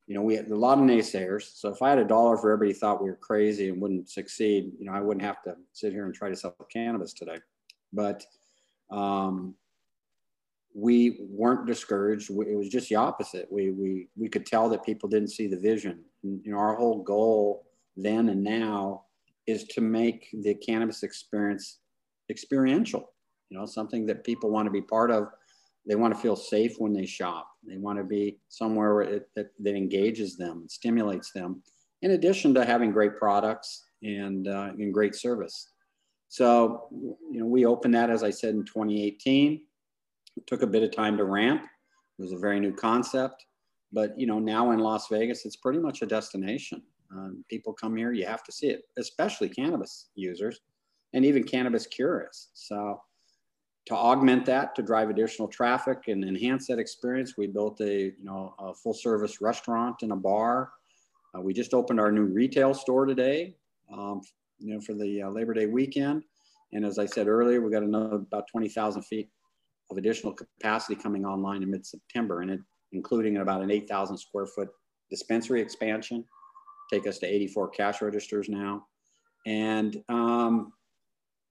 you 0.07 0.15
know, 0.15 0.21
we 0.21 0.35
had 0.35 0.49
a 0.49 0.55
lot 0.55 0.77
of 0.77 0.83
naysayers. 0.83 1.57
So 1.57 1.69
if 1.69 1.81
I 1.81 1.89
had 1.89 1.99
a 1.99 2.05
dollar 2.05 2.37
for 2.37 2.51
everybody 2.51 2.77
thought 2.77 3.01
we 3.01 3.09
were 3.09 3.15
crazy 3.15 3.69
and 3.69 3.81
wouldn't 3.81 4.09
succeed, 4.09 4.71
you 4.77 4.85
know, 4.85 4.91
I 4.91 4.99
wouldn't 4.99 5.25
have 5.25 5.41
to 5.43 5.55
sit 5.71 5.93
here 5.93 6.05
and 6.05 6.13
try 6.13 6.29
to 6.29 6.35
sell 6.35 6.55
cannabis 6.71 7.13
today. 7.13 7.37
But 7.93 8.25
um, 8.91 9.55
we 10.73 11.19
weren't 11.29 11.67
discouraged. 11.67 12.29
It 12.29 12.57
was 12.57 12.69
just 12.69 12.89
the 12.89 12.95
opposite. 12.95 13.47
We, 13.49 13.71
we, 13.71 14.07
we 14.17 14.27
could 14.27 14.45
tell 14.45 14.67
that 14.69 14.83
people 14.83 15.07
didn't 15.07 15.29
see 15.29 15.47
the 15.47 15.59
vision. 15.59 16.03
And, 16.23 16.41
you 16.43 16.51
know, 16.51 16.57
our 16.57 16.75
whole 16.75 17.01
goal 17.01 17.67
then 17.95 18.29
and 18.29 18.43
now 18.43 19.05
is 19.47 19.65
to 19.65 19.81
make 19.81 20.27
the 20.41 20.55
cannabis 20.55 21.03
experience 21.03 21.79
experiential, 22.29 23.11
you 23.49 23.57
know, 23.57 23.65
something 23.65 24.05
that 24.07 24.23
people 24.23 24.49
want 24.49 24.65
to 24.65 24.71
be 24.71 24.81
part 24.81 25.11
of 25.11 25.27
they 25.85 25.95
want 25.95 26.13
to 26.13 26.19
feel 26.19 26.35
safe 26.35 26.75
when 26.77 26.93
they 26.93 27.05
shop. 27.05 27.47
They 27.67 27.77
want 27.77 27.97
to 27.97 28.03
be 28.03 28.39
somewhere 28.49 29.01
it, 29.01 29.29
that, 29.35 29.47
that 29.59 29.75
engages 29.75 30.37
them 30.37 30.61
and 30.61 30.71
stimulates 30.71 31.31
them, 31.31 31.61
in 32.01 32.11
addition 32.11 32.53
to 32.53 32.65
having 32.65 32.91
great 32.91 33.17
products 33.17 33.85
and, 34.01 34.47
uh, 34.47 34.71
and 34.77 34.93
great 34.93 35.15
service. 35.15 35.71
So, 36.29 36.87
you 36.91 37.39
know, 37.39 37.45
we 37.45 37.65
opened 37.65 37.93
that, 37.95 38.09
as 38.09 38.23
I 38.23 38.31
said, 38.31 38.55
in 38.55 38.65
2018. 38.65 39.61
It 40.35 40.47
took 40.47 40.63
a 40.63 40.67
bit 40.67 40.83
of 40.83 40.91
time 40.91 41.17
to 41.17 41.25
ramp. 41.25 41.63
It 41.63 42.21
was 42.21 42.31
a 42.31 42.37
very 42.37 42.59
new 42.59 42.73
concept. 42.73 43.45
But, 43.91 44.19
you 44.19 44.25
know, 44.25 44.39
now 44.39 44.71
in 44.71 44.79
Las 44.79 45.07
Vegas, 45.09 45.45
it's 45.45 45.55
pretty 45.55 45.79
much 45.79 46.01
a 46.01 46.07
destination. 46.07 46.81
Um, 47.11 47.45
people 47.49 47.73
come 47.73 47.95
here, 47.95 48.11
you 48.11 48.25
have 48.25 48.43
to 48.45 48.51
see 48.51 48.67
it, 48.67 48.81
especially 48.97 49.47
cannabis 49.47 50.09
users 50.15 50.59
and 51.13 51.23
even 51.23 51.43
cannabis 51.43 51.85
curious. 51.85 52.49
So, 52.53 52.99
to 53.85 53.93
augment 53.93 54.45
that, 54.45 54.75
to 54.75 54.81
drive 54.81 55.09
additional 55.09 55.47
traffic 55.47 56.07
and 56.07 56.23
enhance 56.23 56.67
that 56.67 56.79
experience, 56.79 57.33
we 57.37 57.47
built 57.47 57.81
a, 57.81 58.05
you 58.17 58.23
know, 58.23 58.55
a 58.59 58.73
full 58.73 58.93
service 58.93 59.41
restaurant 59.41 59.97
and 60.03 60.11
a 60.11 60.15
bar. 60.15 60.71
Uh, 61.35 61.41
we 61.41 61.53
just 61.53 61.73
opened 61.73 61.99
our 61.99 62.11
new 62.11 62.23
retail 62.23 62.73
store 62.73 63.05
today, 63.05 63.55
um, 63.91 64.21
you 64.59 64.73
know, 64.73 64.79
for 64.79 64.93
the 64.93 65.23
uh, 65.23 65.29
Labor 65.29 65.53
Day 65.53 65.65
weekend. 65.65 66.23
And 66.71 66.85
as 66.85 66.97
I 66.97 67.05
said 67.05 67.27
earlier, 67.27 67.61
we 67.61 67.71
got 67.71 67.83
another 67.83 68.15
about 68.15 68.47
20,000 68.49 69.01
feet 69.03 69.29
of 69.91 69.97
additional 69.97 70.33
capacity 70.33 70.95
coming 70.95 71.25
online 71.25 71.61
in 71.61 71.69
mid-September, 71.69 72.41
and 72.41 72.51
it, 72.51 72.59
including 72.93 73.37
about 73.37 73.61
an 73.61 73.69
8,000 73.69 74.17
square 74.17 74.45
foot 74.45 74.69
dispensary 75.09 75.61
expansion, 75.61 76.23
take 76.91 77.05
us 77.05 77.19
to 77.19 77.27
84 77.27 77.69
cash 77.69 78.01
registers 78.01 78.47
now. 78.49 78.85
And 79.45 80.01
um, 80.09 80.71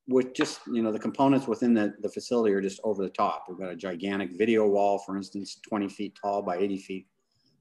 with 0.09 0.35
just 0.35 0.61
you 0.67 0.83
know 0.83 0.93
the 0.93 0.99
components 0.99 1.47
within 1.47 1.75
the, 1.75 1.95
the 2.01 2.09
facility 2.09 2.53
are 2.53 2.61
just 2.61 2.81
over 2.85 3.03
the 3.03 3.11
top. 3.11 3.47
We've 3.49 3.59
got 3.59 3.71
a 3.71 3.77
gigantic 3.77 4.31
video 4.37 4.67
wall 4.67 4.99
for 4.99 5.17
instance 5.17 5.61
20 5.69 5.89
feet 5.89 6.17
tall 6.21 6.43
by 6.43 6.59
80 6.59 6.79
feet 6.79 7.07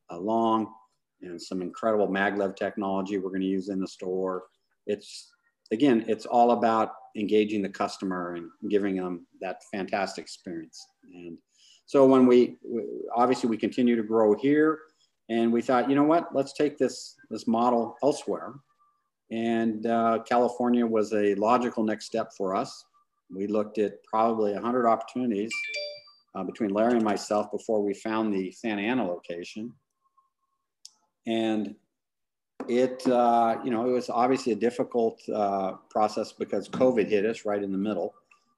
uh, 0.10 0.17
long 0.17 0.74
and 1.21 1.39
some 1.39 1.62
incredible 1.62 2.07
maglev 2.07 2.55
technology 2.55 3.17
we're 3.17 3.29
going 3.29 3.41
to 3.41 3.48
use 3.48 3.69
in 3.69 3.79
the 3.79 3.88
store. 3.88 4.43
It's 4.88 5.31
again 5.71 6.03
it's 6.07 6.25
all 6.25 6.51
about 6.51 6.93
engaging 7.15 7.62
the 7.62 7.69
customer 7.69 8.36
and 8.36 8.50
giving 8.69 8.95
them 8.95 9.27
that 9.41 9.62
fantastic 9.71 10.24
experience. 10.24 10.83
And 11.13 11.38
so 11.86 12.05
when 12.05 12.25
we, 12.25 12.57
we 12.63 12.83
obviously 13.15 13.50
we 13.50 13.57
continue 13.57 13.95
to 13.95 14.03
grow 14.03 14.33
here 14.33 14.79
and 15.29 15.51
we 15.51 15.62
thought 15.62 15.89
you 15.89 15.95
know 15.95 16.03
what? 16.03 16.33
Let's 16.33 16.53
take 16.53 16.79
this 16.79 17.15
this 17.29 17.45
model 17.45 17.98
elsewhere 18.01 18.55
and 19.31 19.85
uh, 19.85 20.19
California 20.27 20.85
was 20.85 21.13
a 21.13 21.35
logical 21.35 21.83
next 21.83 22.05
step 22.05 22.33
for 22.38 22.53
us. 22.53 22.85
We 23.33 23.47
looked 23.47 23.77
at 23.77 24.03
probably 24.03 24.51
100 24.53 24.85
opportunities 24.85 25.51
uh, 26.35 26.43
between 26.43 26.71
Larry 26.71 26.95
and 26.95 27.03
myself 27.03 27.50
before 27.50 27.81
we 27.81 27.93
found 27.93 28.33
the 28.33 28.51
Santa 28.51 28.81
Ana 28.81 29.05
location. 29.05 29.73
And 31.25 31.75
it, 32.67 33.07
uh, 33.07 33.57
you 33.63 33.71
know, 33.71 33.88
it 33.88 33.91
was 33.91 34.09
obviously 34.09 34.51
a 34.51 34.55
difficult 34.55 35.21
uh, 35.29 35.73
process 35.89 36.33
because 36.33 36.67
COVID 36.67 37.07
hit 37.07 37.25
us 37.25 37.45
right 37.45 37.63
in 37.63 37.71
the 37.71 37.77
middle. 37.77 38.13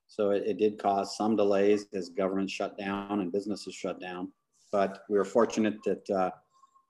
So 0.07 0.31
it, 0.31 0.43
it 0.47 0.57
did 0.57 0.81
cause 0.81 1.15
some 1.15 1.35
delays 1.35 1.85
as 1.93 2.09
government 2.09 2.49
shut 2.49 2.77
down 2.79 3.19
and 3.19 3.31
businesses 3.31 3.75
shut 3.75 4.01
down. 4.01 4.31
But 4.71 5.03
we 5.07 5.19
were 5.19 5.25
fortunate 5.25 5.75
that 5.85 6.09
uh, 6.09 6.31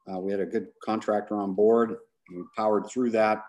uh, 0.10 0.20
we 0.20 0.32
had 0.32 0.40
a 0.40 0.46
good 0.46 0.68
contractor 0.82 1.36
on 1.36 1.54
board. 1.54 1.98
We 2.34 2.44
powered 2.56 2.88
through 2.88 3.12
that 3.12 3.44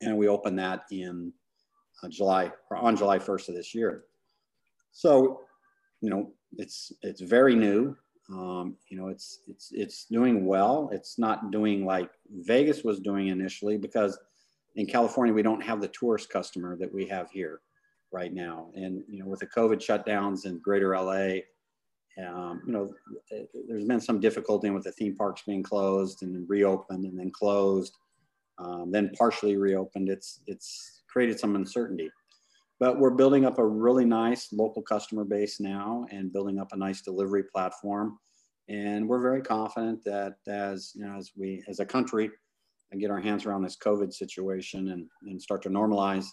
and 0.00 0.16
we 0.16 0.28
opened 0.28 0.58
that 0.58 0.84
in 0.90 1.32
uh, 2.02 2.08
July 2.08 2.52
or 2.70 2.76
on 2.76 2.96
July 2.96 3.18
1st 3.18 3.48
of 3.48 3.54
this 3.54 3.74
year. 3.74 4.04
So, 4.92 5.40
you 6.00 6.10
know, 6.10 6.32
it's 6.56 6.92
it's 7.02 7.20
very 7.20 7.54
new. 7.54 7.96
Um, 8.30 8.76
you 8.88 8.98
know, 8.98 9.08
it's 9.08 9.40
it's 9.46 9.70
it's 9.72 10.04
doing 10.04 10.44
well. 10.46 10.90
It's 10.92 11.18
not 11.18 11.50
doing 11.50 11.84
like 11.84 12.10
Vegas 12.30 12.84
was 12.84 13.00
doing 13.00 13.28
initially 13.28 13.76
because 13.76 14.18
in 14.76 14.86
California 14.86 15.34
we 15.34 15.42
don't 15.42 15.62
have 15.62 15.80
the 15.80 15.88
tourist 15.88 16.30
customer 16.30 16.76
that 16.76 16.92
we 16.92 17.06
have 17.06 17.30
here 17.30 17.60
right 18.12 18.32
now. 18.32 18.70
And 18.74 19.02
you 19.08 19.20
know, 19.20 19.26
with 19.26 19.40
the 19.40 19.46
COVID 19.46 19.78
shutdowns 19.78 20.46
in 20.46 20.58
Greater 20.58 20.96
LA, 20.96 21.40
um, 22.26 22.62
you 22.66 22.72
know, 22.72 22.94
there's 23.68 23.84
been 23.84 24.00
some 24.00 24.20
difficulty 24.20 24.70
with 24.70 24.84
the 24.84 24.92
theme 24.92 25.14
parks 25.14 25.42
being 25.46 25.62
closed 25.62 26.22
and 26.22 26.48
reopened 26.48 27.04
and 27.04 27.18
then 27.18 27.30
closed, 27.30 27.96
um, 28.58 28.90
then 28.90 29.10
partially 29.16 29.56
reopened. 29.56 30.08
It's 30.08 30.40
it's 30.46 31.02
created 31.08 31.38
some 31.38 31.56
uncertainty. 31.56 32.10
But 32.80 33.00
we're 33.00 33.10
building 33.10 33.44
up 33.44 33.58
a 33.58 33.66
really 33.66 34.04
nice 34.04 34.52
local 34.52 34.82
customer 34.82 35.24
base 35.24 35.58
now 35.58 36.06
and 36.10 36.32
building 36.32 36.60
up 36.60 36.72
a 36.72 36.76
nice 36.76 37.02
delivery 37.02 37.42
platform. 37.52 38.18
And 38.68 39.08
we're 39.08 39.20
very 39.20 39.42
confident 39.42 40.04
that 40.04 40.34
as, 40.46 40.92
you 40.94 41.04
know, 41.04 41.16
as 41.16 41.32
we, 41.36 41.64
as 41.68 41.80
a 41.80 41.86
country, 41.86 42.30
and 42.90 43.00
get 43.00 43.10
our 43.10 43.20
hands 43.20 43.44
around 43.44 43.62
this 43.62 43.76
COVID 43.76 44.12
situation 44.12 44.90
and, 44.90 45.06
and 45.26 45.42
start 45.42 45.60
to 45.62 45.70
normalize, 45.70 46.26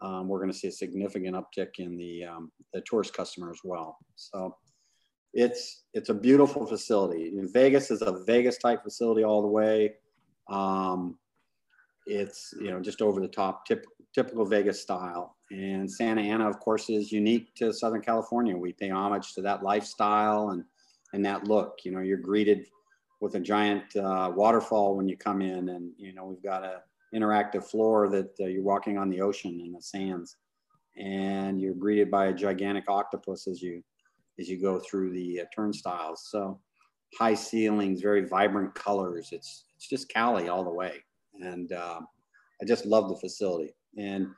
um, 0.00 0.28
we're 0.28 0.40
going 0.40 0.50
to 0.50 0.56
see 0.56 0.68
a 0.68 0.72
significant 0.72 1.36
uptick 1.36 1.78
in 1.78 1.96
the, 1.96 2.24
um, 2.24 2.50
the 2.72 2.82
tourist 2.82 3.14
customer 3.14 3.50
as 3.50 3.60
well. 3.62 3.96
So 4.16 4.56
it's, 5.32 5.84
it's 5.94 6.08
a 6.08 6.14
beautiful 6.14 6.66
facility. 6.66 7.32
Vegas 7.52 7.90
is 7.90 8.02
a 8.02 8.24
Vegas 8.26 8.58
type 8.58 8.82
facility 8.82 9.24
all 9.24 9.42
the 9.42 9.48
way. 9.48 9.94
Um, 10.50 11.18
it's, 12.06 12.54
you 12.60 12.70
know, 12.70 12.80
just 12.80 13.02
over 13.02 13.20
the 13.20 13.28
top, 13.28 13.66
tip, 13.66 13.86
typical 14.14 14.44
Vegas 14.44 14.80
style. 14.80 15.36
And 15.50 15.90
Santa 15.90 16.22
Ana, 16.22 16.48
of 16.48 16.60
course, 16.60 16.88
is 16.90 17.12
unique 17.12 17.54
to 17.56 17.72
Southern 17.72 18.00
California. 18.00 18.56
We 18.56 18.72
pay 18.72 18.90
homage 18.90 19.34
to 19.34 19.42
that 19.42 19.62
lifestyle 19.62 20.50
and 20.50 20.64
and 21.12 21.24
that 21.24 21.46
look. 21.46 21.78
You 21.84 21.92
know, 21.92 22.00
you're 22.00 22.18
greeted 22.18 22.66
with 23.20 23.36
a 23.36 23.40
giant 23.40 23.96
uh, 23.96 24.30
waterfall 24.34 24.96
when 24.96 25.08
you 25.08 25.16
come 25.16 25.40
in, 25.40 25.68
and 25.70 25.92
you 25.96 26.12
know 26.12 26.24
we've 26.24 26.42
got 26.42 26.64
a 26.64 26.82
interactive 27.14 27.64
floor 27.64 28.08
that 28.08 28.34
uh, 28.40 28.46
you're 28.46 28.62
walking 28.62 28.98
on 28.98 29.08
the 29.08 29.20
ocean 29.20 29.60
and 29.62 29.74
the 29.74 29.80
sands, 29.80 30.36
and 30.96 31.60
you're 31.60 31.74
greeted 31.74 32.10
by 32.10 32.26
a 32.26 32.34
gigantic 32.34 32.84
octopus 32.88 33.46
as 33.46 33.62
you 33.62 33.82
as 34.38 34.48
you 34.48 34.60
go 34.60 34.80
through 34.80 35.12
the 35.12 35.40
uh, 35.40 35.44
turnstiles. 35.54 36.28
So 36.30 36.60
high 37.18 37.34
ceilings, 37.34 38.00
very 38.00 38.26
vibrant 38.26 38.74
colors. 38.74 39.30
It's 39.32 39.64
it's 39.76 39.88
just 39.88 40.08
Cali 40.08 40.48
all 40.48 40.64
the 40.64 40.70
way, 40.70 41.02
and 41.40 41.72
uh, 41.72 42.00
I 42.60 42.64
just 42.64 42.86
love 42.86 43.08
the 43.08 43.16
facility. 43.16 43.74
And 43.98 44.28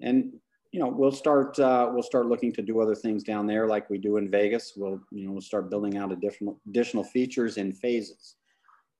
and 0.00 0.32
you 0.72 0.80
know 0.80 0.88
we'll 0.88 1.12
start 1.12 1.58
uh, 1.58 1.90
we'll 1.92 2.02
start 2.02 2.26
looking 2.26 2.52
to 2.54 2.62
do 2.62 2.80
other 2.80 2.94
things 2.94 3.22
down 3.22 3.46
there 3.46 3.66
like 3.66 3.88
we 3.90 3.98
do 3.98 4.16
in 4.16 4.30
Vegas. 4.30 4.74
We'll 4.76 5.00
you 5.10 5.26
know 5.26 5.32
we'll 5.32 5.40
start 5.40 5.70
building 5.70 5.96
out 5.96 6.12
additional 6.12 6.60
additional 6.68 7.04
features 7.04 7.56
in 7.56 7.72
phases. 7.72 8.36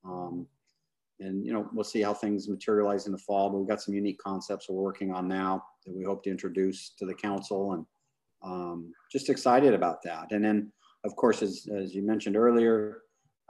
Um, 0.04 0.46
and 1.20 1.44
you 1.44 1.52
know 1.52 1.68
we'll 1.72 1.84
see 1.84 2.02
how 2.02 2.14
things 2.14 2.48
materialize 2.48 3.06
in 3.06 3.12
the 3.12 3.18
fall. 3.18 3.50
But 3.50 3.58
we've 3.58 3.68
got 3.68 3.82
some 3.82 3.94
unique 3.94 4.18
concepts 4.18 4.68
we're 4.68 4.82
working 4.82 5.12
on 5.12 5.28
now 5.28 5.64
that 5.84 5.94
we 5.94 6.04
hope 6.04 6.22
to 6.24 6.30
introduce 6.30 6.90
to 6.98 7.06
the 7.06 7.14
council, 7.14 7.72
and 7.72 7.86
um, 8.42 8.92
just 9.10 9.28
excited 9.28 9.74
about 9.74 10.02
that. 10.02 10.30
And 10.30 10.44
then 10.44 10.72
of 11.04 11.16
course, 11.16 11.42
as, 11.42 11.66
as 11.74 11.94
you 11.94 12.02
mentioned 12.02 12.36
earlier, 12.36 13.02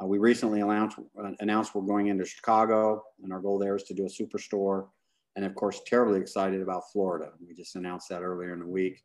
uh, 0.03 0.07
we 0.07 0.19
recently 0.19 0.61
announced, 0.61 0.99
uh, 1.23 1.31
announced 1.41 1.75
we're 1.75 1.83
going 1.83 2.09
into 2.09 2.25
Chicago, 2.25 3.03
and 3.23 3.33
our 3.33 3.41
goal 3.41 3.59
there 3.59 3.77
is 3.77 3.85
to 3.85 3.95
do 3.95 4.07
a 4.07 4.09
superstore 4.09 4.89
and 5.39 5.47
of 5.47 5.55
course, 5.55 5.83
terribly 5.87 6.21
excited 6.21 6.61
about 6.61 6.91
Florida. 6.93 7.31
We 7.47 7.55
just 7.55 7.77
announced 7.77 8.09
that 8.09 8.23
earlier 8.23 8.53
in 8.55 8.59
the 8.59 8.67
week. 8.67 9.05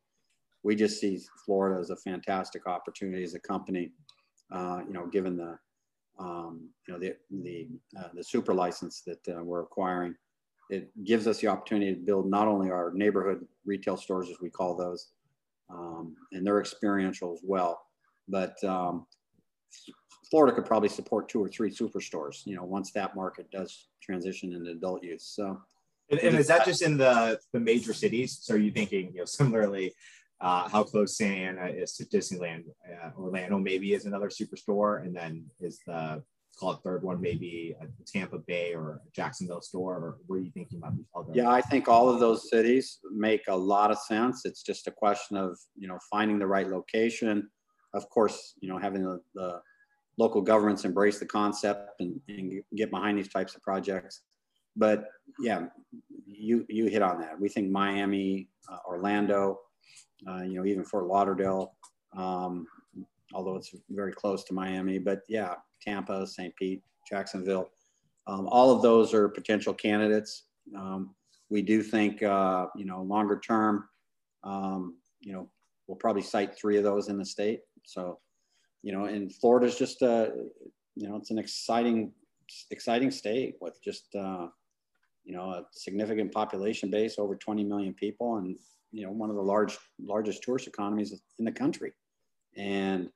We 0.64 0.76
just 0.76 1.00
see 1.00 1.22
Florida 1.46 1.80
as 1.80 1.92
a 1.92 1.96
fantastic 1.96 2.66
opportunity 2.66 3.24
as 3.24 3.36
a 3.36 3.40
company, 3.40 3.92
uh, 4.52 4.82
you 4.88 4.94
know, 4.94 5.06
given 5.06 5.38
the, 5.38 5.60
um, 6.18 6.70
you 6.88 6.94
know, 6.94 7.00
the, 7.00 7.16
the, 7.30 7.68
uh, 8.00 8.08
the 8.16 8.24
super 8.24 8.52
license 8.52 9.02
that 9.02 9.20
uh, 9.28 9.44
we're 9.44 9.62
acquiring. 9.62 10.16
It 10.72 10.90
gives 11.04 11.28
us 11.28 11.38
the 11.38 11.50
opportunity 11.50 11.94
to 11.94 12.00
build 12.00 12.28
not 12.28 12.48
only 12.48 12.72
our 12.72 12.92
neighborhood 12.96 13.46
retail 13.64 13.96
stores, 13.96 14.28
as 14.32 14.38
we 14.42 14.50
call 14.50 14.76
those, 14.76 15.10
um, 15.70 16.16
and 16.32 16.44
they're 16.48 16.62
experiential 16.62 17.32
as 17.32 17.42
well, 17.44 17.80
but 18.28 18.56
um, 18.64 19.06
Florida 20.30 20.56
could 20.56 20.66
probably 20.66 20.90
support 20.90 21.30
two 21.30 21.44
or 21.44 21.50
three 21.50 21.72
superstores, 21.72 22.46
you 22.46 22.56
know, 22.56 22.64
once 22.64 22.92
that 22.92 23.16
market 23.16 23.50
does 23.52 23.88
transition 24.02 24.54
into 24.54 24.72
adult 24.72 25.04
use. 25.04 25.26
So 25.26 25.62
and, 26.10 26.20
and 26.20 26.38
is 26.38 26.48
that 26.48 26.66
just 26.66 26.82
in 26.82 26.98
the 26.98 27.40
the 27.54 27.60
major 27.60 27.94
cities? 27.94 28.40
So 28.42 28.56
are 28.56 28.58
you 28.58 28.72
thinking, 28.72 29.12
you 29.14 29.20
know, 29.20 29.26
similarly, 29.26 29.94
uh, 30.42 30.68
how 30.70 30.84
close 30.84 31.18
Santa 31.18 31.62
Ana 31.62 31.72
is 31.72 31.94
to 31.96 32.06
Disneyland? 32.06 32.66
Uh, 32.88 33.10
Orlando 33.18 33.58
maybe 33.58 33.94
is 33.94 34.06
another 34.06 34.30
superstore, 34.30 35.04
and 35.06 35.16
then 35.16 35.46
is 35.60 35.80
the 35.88 36.24
call 36.60 36.74
it 36.74 36.80
third 36.84 37.04
one 37.04 37.20
maybe 37.20 37.76
a 37.82 37.88
Tampa 38.06 38.38
Bay 38.38 38.74
or 38.74 39.02
Jacksonville 39.16 39.62
store, 39.62 39.96
or 39.96 40.18
were 40.28 40.38
you 40.38 40.52
thinking 40.52 40.80
about 40.80 40.96
these 40.96 41.08
other? 41.16 41.32
Yeah, 41.34 41.50
I 41.50 41.62
think 41.62 41.88
all 41.88 42.10
of 42.10 42.20
those 42.20 42.50
cities 42.50 43.00
make 43.12 43.44
a 43.48 43.56
lot 43.56 43.90
of 43.90 43.98
sense. 43.98 44.46
It's 44.46 44.62
just 44.62 44.88
a 44.88 44.92
question 44.92 45.38
of 45.38 45.58
you 45.76 45.88
know 45.88 45.98
finding 46.12 46.38
the 46.38 46.48
right 46.48 46.68
location. 46.68 47.50
Of 47.94 48.10
course, 48.10 48.54
you 48.60 48.70
know 48.70 48.78
having 48.78 49.04
the, 49.04 49.22
the 49.34 49.62
local 50.18 50.42
governments 50.42 50.86
embrace 50.86 51.20
the 51.20 51.26
concept 51.26 52.00
and, 52.00 52.20
and 52.28 52.62
get 52.76 52.92
behind 52.92 53.18
these 53.18 53.30
types 53.30 53.56
of 53.56 53.62
projects 53.62 54.22
but 54.76 55.10
yeah, 55.40 55.68
you 56.26 56.66
you 56.70 56.88
hit 56.88 57.02
on 57.02 57.20
that. 57.22 57.40
We 57.40 57.50
think 57.50 57.70
Miami, 57.70 58.50
uh, 58.72 58.78
Orlando, 58.88 59.60
uh, 60.28 60.44
you 60.44 60.56
know, 60.56 60.66
even 60.66 60.84
Fort 60.84 61.06
Lauderdale, 61.06 61.74
um, 62.18 62.68
although 63.34 63.56
it's 63.56 63.76
very 63.90 64.14
close 64.14 64.44
to 64.46 64.54
Miami. 64.54 65.00
But 65.00 65.22
yeah, 65.28 65.56
Tampa, 65.82 66.26
St. 66.26 66.56
Pete, 66.56 66.82
Jacksonville, 67.08 67.70
um, 68.28 68.48
all 68.48 68.72
of 68.72 68.82
those 68.82 69.14
are 69.14 69.30
potential 69.30 69.74
candidates. 69.74 70.46
Um, 70.76 71.14
we 71.50 71.62
do 71.62 71.84
think, 71.84 72.24
uh, 72.24 72.68
you 72.76 72.86
know, 72.86 73.02
longer 73.04 73.40
term, 73.40 73.88
um, 74.44 74.98
you 75.22 75.34
know, 75.34 75.50
we'll 75.88 75.98
probably 75.98 76.22
site 76.22 76.58
three 76.58 76.78
of 76.78 76.84
those 76.84 77.10
in 77.10 77.18
the 77.18 77.26
state. 77.26 77.62
So, 77.84 78.20
you 78.84 78.92
know, 78.92 79.06
and 79.06 79.34
Florida's 79.34 79.78
just, 79.78 80.02
a, 80.02 80.32
you 80.96 81.10
know, 81.10 81.16
it's 81.16 81.32
an 81.32 81.40
exciting, 81.40 82.12
exciting 82.70 83.10
state 83.10 83.56
with 83.60 83.82
just, 83.84 84.14
uh, 84.16 84.48
you 85.24 85.34
know, 85.34 85.52
a 85.52 85.64
significant 85.72 86.32
population 86.32 86.92
base, 86.92 87.16
over 87.18 87.36
20 87.36 87.64
million 87.64 87.94
people, 87.94 88.38
and 88.38 88.58
you 88.92 89.06
know, 89.06 89.12
one 89.12 89.30
of 89.30 89.36
the 89.36 89.42
large 89.42 89.78
largest 90.00 90.44
tourist 90.44 90.68
economies 90.68 91.20
in 91.40 91.46
the 91.46 91.52
country. 91.52 91.92
And 92.56 93.10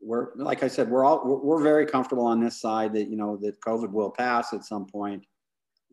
we're, 0.00 0.34
like 0.36 0.62
I 0.62 0.68
said, 0.68 0.90
we're 0.90 1.04
all 1.04 1.22
we're, 1.24 1.38
we're 1.38 1.62
very 1.62 1.86
comfortable 1.86 2.26
on 2.26 2.40
this 2.40 2.60
side 2.60 2.92
that 2.94 3.08
you 3.08 3.16
know 3.16 3.36
that 3.38 3.60
COVID 3.60 3.90
will 3.90 4.10
pass 4.10 4.52
at 4.52 4.64
some 4.64 4.86
point, 4.86 5.24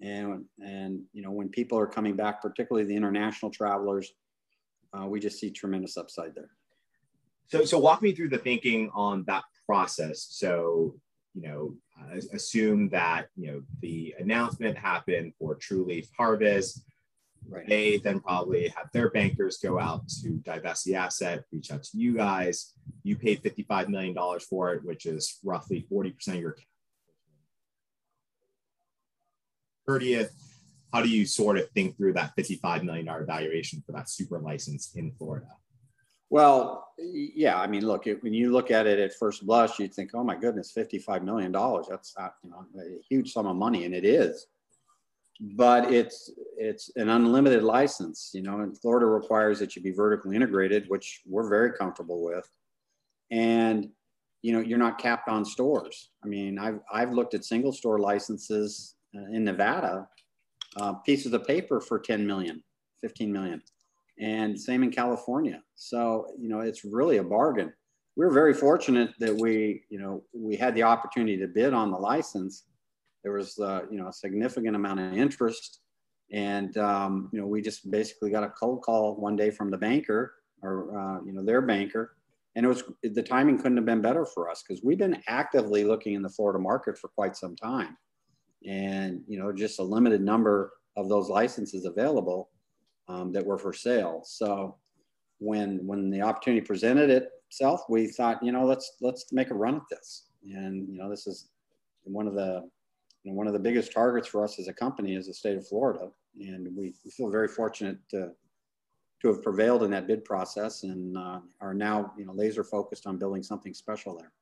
and 0.02 0.46
and 0.60 1.02
you 1.14 1.22
know 1.22 1.32
when 1.32 1.50
people 1.50 1.78
are 1.78 1.88
coming 1.88 2.16
back, 2.16 2.42
particularly 2.42 2.88
the 2.88 2.96
international 2.96 3.52
travelers, 3.52 4.12
uh, 4.98 5.06
we 5.06 5.20
just 5.20 5.40
see 5.40 5.52
tremendous 5.52 5.96
upside 5.96 6.34
there. 6.36 6.50
So, 7.48 7.66
so 7.66 7.78
walk 7.80 8.02
me 8.02 8.14
through 8.14 8.30
the 8.30 8.38
thinking 8.38 8.90
on 8.94 9.24
that 9.28 9.44
process. 9.66 10.28
So, 10.30 10.96
you 11.34 11.42
know, 11.42 11.76
uh, 12.00 12.18
assume 12.34 12.90
that 12.90 13.28
you 13.36 13.52
know 13.52 13.62
the 13.82 14.16
announcement 14.20 14.78
happened 14.78 15.34
for 15.40 15.56
Trulieve 15.56 16.08
Harvest. 16.18 16.84
Right. 17.48 17.68
They 17.68 17.98
then 17.98 18.22
probably 18.22 18.70
have 18.70 18.90
their 18.94 19.10
bankers 19.10 19.58
go 19.58 19.78
out 19.78 20.08
to 20.22 20.30
divest 20.46 20.86
the 20.86 20.96
asset, 20.96 21.44
reach 21.52 21.72
out 21.72 21.84
to 21.84 21.98
you 21.98 22.16
guys. 22.16 22.72
You 23.04 23.18
paid 23.18 23.44
$55 23.44 23.90
million 23.90 24.16
for 24.40 24.74
it, 24.74 24.86
which 24.86 25.06
is 25.06 25.40
roughly 25.44 25.86
40% 25.92 26.28
of 26.30 26.36
your 26.36 26.56
30th. 29.90 30.30
How 30.94 31.02
do 31.02 31.10
you 31.10 31.26
sort 31.26 31.58
of 31.58 31.70
think 31.72 31.98
through 31.98 32.14
that 32.14 32.32
$55 32.38 32.84
million 32.84 33.08
valuation 33.26 33.84
for 33.86 33.92
that 33.92 34.10
super 34.10 34.40
license 34.40 34.94
in 34.96 35.12
Florida? 35.12 35.48
Well, 36.34 36.88
yeah. 36.98 37.60
I 37.62 37.68
mean, 37.68 37.86
look, 37.86 38.06
when 38.22 38.34
you 38.34 38.52
look 38.52 38.72
at 38.72 38.88
it 38.88 38.98
at 38.98 39.14
first 39.14 39.46
blush, 39.46 39.78
you'd 39.78 39.94
think, 39.94 40.16
"Oh 40.16 40.24
my 40.24 40.36
goodness, 40.36 40.72
fifty-five 40.72 41.24
million 41.24 41.52
dollars. 41.52 41.86
That's 41.88 42.16
not, 42.18 42.34
you 42.44 42.50
know, 42.50 42.66
a 42.82 43.00
huge 43.08 43.32
sum 43.32 43.46
of 43.46 43.56
money," 43.56 43.86
and 43.86 43.94
it 43.94 44.04
is. 44.04 44.48
But 45.40 45.94
it's 45.94 46.32
it's 46.58 46.90
an 46.96 47.10
unlimited 47.10 47.62
license, 47.62 48.32
you 48.34 48.42
know. 48.42 48.62
And 48.62 48.76
Florida 48.76 49.06
requires 49.06 49.60
that 49.60 49.76
you 49.76 49.84
be 49.84 49.92
vertically 49.92 50.36
integrated, 50.36 50.90
which 50.90 51.22
we're 51.28 51.48
very 51.48 51.72
comfortable 51.72 52.24
with. 52.24 52.50
And 53.30 53.90
you 54.42 54.54
know, 54.54 54.60
you're 54.60 54.80
not 54.80 54.98
capped 54.98 55.30
on 55.30 55.46
stores. 55.46 56.10
I 56.24 56.28
mean, 56.28 56.58
I've 56.58 56.80
I've 56.92 57.14
looked 57.14 57.36
at 57.36 57.46
single 57.46 57.72
store 57.72 58.00
licenses 58.00 58.96
uh, 59.16 59.30
in 59.32 59.44
Nevada, 59.44 60.08
uh, 60.78 60.94
pieces 60.94 61.32
of 61.32 61.46
paper 61.46 61.80
for 61.80 62.00
10 62.00 62.26
million, 62.26 62.64
15 63.04 63.32
million 63.32 63.62
and 64.20 64.60
same 64.60 64.84
in 64.84 64.92
California. 64.92 65.62
So, 65.76 66.28
you 66.40 66.50
know, 66.50 66.60
it's 66.60 66.86
really 66.86 67.18
a 67.18 67.24
bargain. 67.24 67.74
We 68.16 68.26
are 68.26 68.32
very 68.32 68.54
fortunate 68.54 69.12
that 69.20 69.36
we, 69.36 69.84
you 69.90 70.00
know, 70.00 70.24
we 70.34 70.56
had 70.56 70.76
the 70.76 70.84
opportunity 70.84 71.38
to 71.38 71.48
bid 71.48 71.74
on 71.74 71.92
the 71.92 71.98
license. 71.98 72.66
There 73.24 73.34
was, 73.34 73.58
uh, 73.60 73.82
you 73.90 73.98
know, 73.98 74.08
a 74.08 74.14
significant 74.14 74.76
amount 74.76 75.00
of 75.00 75.14
interest. 75.14 75.80
And, 76.32 76.78
um, 76.78 77.30
you 77.34 77.42
know, 77.42 77.48
we 77.48 77.62
just 77.62 77.90
basically 77.90 78.30
got 78.30 78.44
a 78.44 78.50
cold 78.50 78.82
call 78.84 79.16
one 79.16 79.36
day 79.36 79.50
from 79.50 79.72
the 79.72 79.78
banker 79.78 80.34
or, 80.62 80.98
uh, 80.98 81.24
you 81.26 81.34
know, 81.34 81.44
their 81.44 81.62
banker 81.62 82.16
and 82.56 82.66
it 82.66 82.70
was 82.70 82.84
the 83.02 83.24
timing 83.24 83.58
couldn't 83.58 83.78
have 83.78 83.86
been 83.86 84.02
better 84.02 84.26
for 84.26 84.50
us 84.50 84.64
because 84.64 84.84
we've 84.84 84.98
been 84.98 85.22
actively 85.28 85.84
looking 85.84 86.14
in 86.14 86.22
the 86.22 86.30
Florida 86.30 86.60
market 86.60 86.98
for 86.98 87.08
quite 87.10 87.36
some 87.36 87.56
time, 87.56 87.98
and 88.68 89.22
you 89.28 89.40
know 89.40 89.52
just 89.52 89.80
a 89.80 89.84
limited 89.84 90.22
number 90.22 90.74
of 90.96 91.10
those 91.10 91.30
licenses 91.30 91.86
available 91.86 92.50
um, 93.08 93.32
that 93.34 93.46
were 93.46 93.58
for 93.58 93.74
sale. 93.74 94.22
So 94.26 94.76
when 95.40 95.86
when 95.86 96.10
the 96.10 96.22
opportunity 96.22 96.66
presented 96.66 97.10
itself, 97.10 97.82
we 97.90 98.08
thought 98.08 98.44
you 98.44 98.52
know 98.52 98.66
let's 98.66 98.94
let's 99.02 99.32
make 99.32 99.52
a 99.52 99.56
run 99.56 99.76
at 99.76 99.84
this, 99.90 100.28
and 100.44 100.88
you 100.88 100.98
know 100.98 101.10
this 101.10 101.28
is 101.28 101.50
one 102.04 102.28
of 102.28 102.34
the 102.34 102.70
you 103.24 103.32
know, 103.32 103.38
one 103.38 103.48
of 103.48 103.54
the 103.54 103.60
biggest 103.60 103.94
targets 103.94 104.28
for 104.28 104.44
us 104.44 104.60
as 104.60 104.68
a 104.68 104.74
company 104.74 105.16
is 105.16 105.28
the 105.28 105.34
state 105.34 105.58
of 105.58 105.68
Florida, 105.68 106.10
and 106.40 106.68
we, 106.76 106.94
we 107.04 107.12
feel 107.12 107.30
very 107.30 107.48
fortunate 107.48 107.98
to 108.10 108.32
to 109.22 109.30
have 109.30 109.42
prevailed 109.42 109.84
in 109.84 109.92
that 109.92 110.06
bid 110.06 110.26
process 110.26 110.84
and 110.84 111.18
uh, 111.18 111.40
are 111.62 111.74
now 111.74 112.12
you 112.18 112.26
know 112.26 112.34
laser 112.34 112.64
focused 112.64 113.08
on 113.08 113.18
building 113.18 113.42
something 113.42 113.74
special 113.74 114.18
there. 114.18 114.34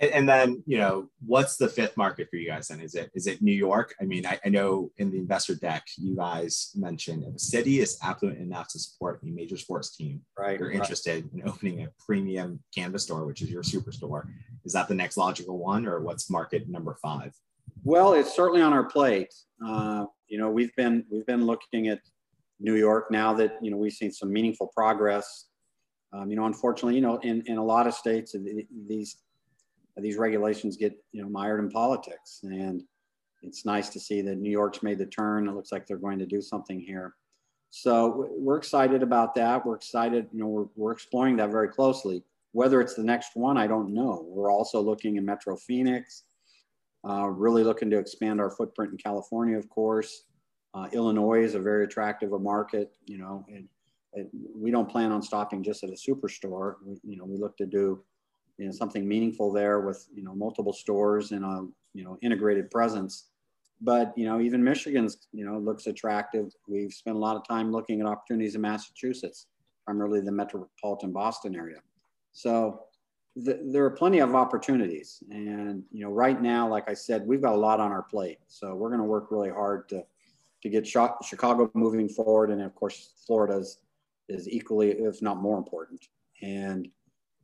And, 0.00 0.10
and, 0.12 0.28
then 0.28 0.62
you 0.66 0.78
know 0.78 1.08
what's 1.24 1.56
the 1.56 1.68
fifth 1.68 1.96
market 1.96 2.28
for 2.30 2.36
you 2.36 2.48
guys 2.48 2.68
then? 2.68 2.80
Is 2.80 2.94
it 2.94 3.10
is 3.14 3.26
it 3.26 3.42
new 3.42 3.52
york? 3.52 3.94
I 4.00 4.04
mean 4.04 4.26
i, 4.26 4.38
I 4.44 4.48
know 4.48 4.90
in 4.98 5.10
the 5.10 5.18
investor 5.18 5.54
deck 5.54 5.86
you 5.96 6.16
guys 6.16 6.72
mentioned 6.74 7.24
if 7.24 7.34
a 7.34 7.38
city 7.38 7.80
is 7.80 7.98
affluent 8.02 8.38
enough 8.38 8.68
to 8.68 8.78
support 8.78 9.22
a 9.22 9.26
major 9.26 9.56
sports 9.56 9.96
team 9.96 10.22
right 10.38 10.58
you're 10.58 10.68
right. 10.68 10.76
interested 10.76 11.28
in 11.34 11.48
opening 11.48 11.84
a 11.84 11.88
premium 12.04 12.60
cannabis 12.74 13.04
store 13.04 13.26
which 13.26 13.42
is 13.42 13.50
your 13.50 13.62
superstore. 13.62 14.24
Is 14.64 14.72
that 14.72 14.88
the 14.88 14.94
next 14.94 15.16
logical 15.16 15.58
one 15.58 15.86
or 15.86 16.00
what's 16.00 16.30
market 16.30 16.68
number 16.68 16.96
five? 17.02 17.32
Well 17.84 18.14
it's 18.14 18.34
certainly 18.34 18.62
on 18.62 18.72
our 18.72 18.84
plate. 18.84 19.32
Uh, 19.64 20.06
you 20.28 20.38
know 20.38 20.50
we've 20.50 20.74
been 20.76 21.04
we've 21.10 21.26
been 21.26 21.46
looking 21.46 21.88
at 21.88 22.00
New 22.60 22.76
York 22.76 23.10
now 23.10 23.32
that 23.34 23.58
you 23.62 23.70
know 23.70 23.76
we've 23.76 23.92
seen 23.92 24.12
some 24.12 24.32
meaningful 24.32 24.70
progress. 24.74 25.46
Um, 26.12 26.28
you 26.30 26.36
know, 26.36 26.46
unfortunately, 26.46 26.96
you 26.96 27.00
know, 27.00 27.18
in, 27.18 27.42
in 27.46 27.56
a 27.56 27.64
lot 27.64 27.86
of 27.86 27.94
states, 27.94 28.34
these 28.88 29.16
these 29.96 30.16
regulations 30.16 30.76
get 30.76 30.92
you 31.12 31.22
know 31.22 31.28
mired 31.28 31.60
in 31.60 31.70
politics, 31.70 32.40
and 32.42 32.82
it's 33.42 33.64
nice 33.64 33.88
to 33.90 34.00
see 34.00 34.20
that 34.22 34.36
New 34.38 34.50
York's 34.50 34.82
made 34.82 34.98
the 34.98 35.06
turn. 35.06 35.48
It 35.48 35.54
looks 35.54 35.72
like 35.72 35.86
they're 35.86 35.96
going 35.96 36.18
to 36.18 36.26
do 36.26 36.40
something 36.40 36.80
here. 36.80 37.14
So 37.70 38.28
we're 38.36 38.56
excited 38.56 39.02
about 39.02 39.34
that. 39.36 39.64
We're 39.64 39.76
excited, 39.76 40.26
you 40.32 40.40
know, 40.40 40.48
we're, 40.48 40.66
we're 40.74 40.92
exploring 40.92 41.36
that 41.36 41.50
very 41.50 41.68
closely. 41.68 42.24
Whether 42.52 42.80
it's 42.80 42.94
the 42.94 43.04
next 43.04 43.30
one, 43.34 43.56
I 43.56 43.68
don't 43.68 43.94
know. 43.94 44.26
We're 44.28 44.50
also 44.50 44.80
looking 44.80 45.16
in 45.16 45.24
Metro 45.24 45.56
Phoenix, 45.56 46.24
uh, 47.08 47.28
really 47.28 47.62
looking 47.62 47.88
to 47.90 47.98
expand 47.98 48.40
our 48.40 48.50
footprint 48.50 48.90
in 48.90 48.98
California, 48.98 49.56
of 49.56 49.68
course. 49.70 50.24
Uh, 50.74 50.88
Illinois 50.92 51.42
is 51.42 51.54
a 51.54 51.60
very 51.60 51.84
attractive 51.84 52.32
a 52.32 52.38
market, 52.38 52.92
you 53.06 53.18
know, 53.18 53.44
and, 53.48 53.68
and, 54.14 54.28
we 54.54 54.70
don't 54.70 54.88
plan 54.88 55.12
on 55.12 55.22
stopping 55.22 55.62
just 55.62 55.82
at 55.84 55.90
a 55.90 55.92
superstore. 55.92 56.74
We, 56.84 56.96
you 57.04 57.16
know, 57.16 57.24
we 57.24 57.36
look 57.36 57.56
to 57.56 57.66
do, 57.66 58.02
you 58.60 58.66
know, 58.66 58.72
something 58.72 59.08
meaningful 59.08 59.50
there 59.50 59.80
with, 59.80 60.06
you 60.14 60.22
know, 60.22 60.34
multiple 60.34 60.74
stores 60.74 61.32
and 61.32 61.44
a, 61.46 61.66
you 61.94 62.04
know, 62.04 62.18
integrated 62.20 62.70
presence. 62.70 63.30
But, 63.80 64.12
you 64.18 64.26
know, 64.26 64.38
even 64.38 64.62
Michigan's, 64.62 65.16
you 65.32 65.46
know, 65.46 65.58
looks 65.58 65.86
attractive. 65.86 66.52
We've 66.68 66.92
spent 66.92 67.16
a 67.16 67.18
lot 67.18 67.36
of 67.36 67.48
time 67.48 67.72
looking 67.72 68.02
at 68.02 68.06
opportunities 68.06 68.54
in 68.54 68.60
Massachusetts, 68.60 69.46
primarily 69.86 70.20
the 70.20 70.30
metropolitan 70.30 71.10
Boston 71.10 71.56
area. 71.56 71.78
So 72.32 72.82
the, 73.34 73.60
there 73.64 73.82
are 73.86 73.90
plenty 73.90 74.18
of 74.18 74.34
opportunities. 74.34 75.22
And, 75.30 75.82
you 75.90 76.04
know, 76.04 76.10
right 76.10 76.40
now, 76.40 76.68
like 76.68 76.90
I 76.90 76.94
said, 76.94 77.26
we've 77.26 77.40
got 77.40 77.54
a 77.54 77.56
lot 77.56 77.80
on 77.80 77.90
our 77.90 78.02
plate. 78.02 78.40
So 78.46 78.74
we're 78.74 78.90
going 78.90 79.00
to 79.00 79.06
work 79.06 79.28
really 79.30 79.48
hard 79.48 79.88
to, 79.88 80.04
to 80.62 80.68
get 80.68 80.86
Chicago 80.86 81.70
moving 81.72 82.10
forward. 82.10 82.50
And 82.50 82.60
of 82.60 82.74
course, 82.74 83.14
Florida 83.26 83.56
is, 83.56 83.78
is 84.28 84.46
equally, 84.50 84.90
if 84.90 85.22
not 85.22 85.38
more 85.38 85.56
important. 85.56 86.04
And 86.42 86.88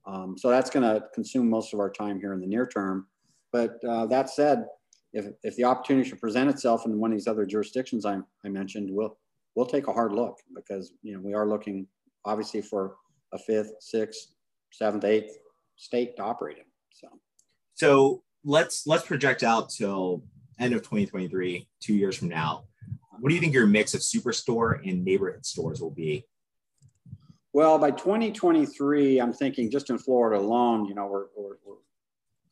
um, 0.07 0.37
so 0.39 0.49
that's 0.49 0.71
going 0.71 0.83
to 0.83 1.05
consume 1.15 1.49
most 1.49 1.73
of 1.73 1.81
our 1.81 1.91
time 1.91 2.21
here 2.21 2.33
in 2.33 2.41
the 2.41 2.47
near 2.47 2.67
term. 2.67 3.07
But 3.53 3.83
uh, 3.85 4.07
that 4.07 4.31
said, 4.31 4.67
if, 5.13 5.27
if 5.43 5.57
the 5.57 5.65
opportunity 5.65 6.09
should 6.09 6.21
present 6.21 6.51
itself 6.51 6.85
in 6.87 6.99
one 6.99 7.11
of 7.11 7.17
these 7.17 7.27
other 7.27 7.47
jurisdictions 7.47 8.05
I, 8.05 8.19
I 8.45 8.49
mentioned, 8.49 8.89
we'll, 8.91 9.17
we'll 9.55 9.67
take 9.67 9.89
a 9.89 9.93
hard 9.93 10.13
look 10.13 10.39
because, 10.55 10.93
you 11.03 11.15
know, 11.15 11.21
we 11.21 11.35
are 11.35 11.49
looking 11.49 11.87
obviously 12.25 12.63
for 12.63 12.97
a 13.33 13.39
fifth, 13.39 13.73
sixth, 13.81 14.35
seventh, 14.71 15.05
eighth 15.05 15.39
state 15.77 16.17
to 16.17 16.23
operate 16.23 16.59
in. 16.59 16.65
So, 16.93 17.09
so 17.75 18.23
let's, 18.45 18.87
let's 18.87 19.07
project 19.07 19.43
out 19.43 19.71
till 19.71 20.23
end 20.59 20.75
of 20.75 20.83
2023, 20.83 21.69
two 21.81 21.95
years 21.95 22.17
from 22.17 22.29
now 22.29 22.65
what 23.21 23.31
do 23.31 23.35
you 23.35 23.41
think 23.41 23.55
your 23.55 23.67
mix 23.67 23.95
of 23.95 24.01
superstore 24.01 24.81
and 24.89 25.05
neighborhood 25.05 25.45
stores 25.47 25.81
will 25.81 25.91
be? 25.91 26.25
Well, 27.57 27.79
by 27.79 27.91
2023, 27.91 29.19
I'm 29.19 29.33
thinking 29.33 29.71
just 29.71 29.89
in 29.89 29.97
Florida 29.97 30.39
alone, 30.39 30.85
you 30.85 30.95
know, 30.95 31.07
we're, 31.07 31.29
we're, 31.35 31.57
we're 31.65 31.77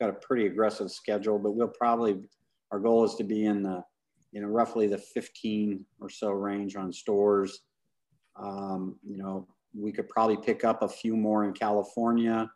got 0.01 0.09
a 0.09 0.15
pretty 0.15 0.47
aggressive 0.47 0.91
schedule, 0.91 1.39
but 1.39 1.51
we'll 1.51 1.69
probably, 1.69 2.23
our 2.73 2.79
goal 2.79 3.05
is 3.05 3.15
to 3.17 3.23
be 3.23 3.45
in 3.45 3.63
the, 3.63 3.85
you 4.33 4.41
know, 4.41 4.49
roughly 4.49 4.87
the 4.87 4.97
15 4.97 5.85
or 6.01 6.09
so 6.09 6.31
range 6.31 6.75
on 6.75 6.91
stores. 6.91 7.61
Um, 8.37 8.99
you 9.05 9.19
know, 9.19 9.47
we 9.79 9.93
could 9.93 10.09
probably 10.09 10.39
pick 10.39 10.65
up 10.65 10.81
a 10.81 10.89
few 10.89 11.19
more 11.19 11.45
in 11.45 11.53
California 11.53 12.51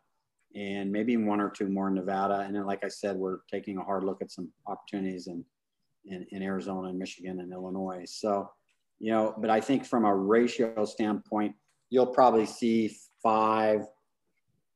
and 0.55 0.91
maybe 0.91 1.17
one 1.17 1.39
or 1.39 1.51
two 1.51 1.69
more 1.69 1.89
in 1.89 1.93
Nevada. 1.93 2.39
And 2.39 2.55
then, 2.55 2.65
like 2.65 2.83
I 2.83 2.89
said, 2.89 3.15
we're 3.15 3.41
taking 3.47 3.77
a 3.77 3.83
hard 3.83 4.03
look 4.03 4.23
at 4.23 4.31
some 4.31 4.49
opportunities 4.65 5.27
in 5.27 5.45
in, 6.05 6.25
in 6.31 6.41
Arizona 6.41 6.87
and 6.87 6.97
Michigan 6.97 7.41
and 7.41 7.53
Illinois. 7.53 8.05
So, 8.07 8.49
you 8.97 9.11
know, 9.11 9.35
but 9.37 9.51
I 9.51 9.61
think 9.61 9.85
from 9.85 10.05
a 10.05 10.15
ratio 10.15 10.83
standpoint, 10.85 11.53
you'll 11.89 12.07
probably 12.07 12.45
see 12.45 12.95
five, 13.21 13.81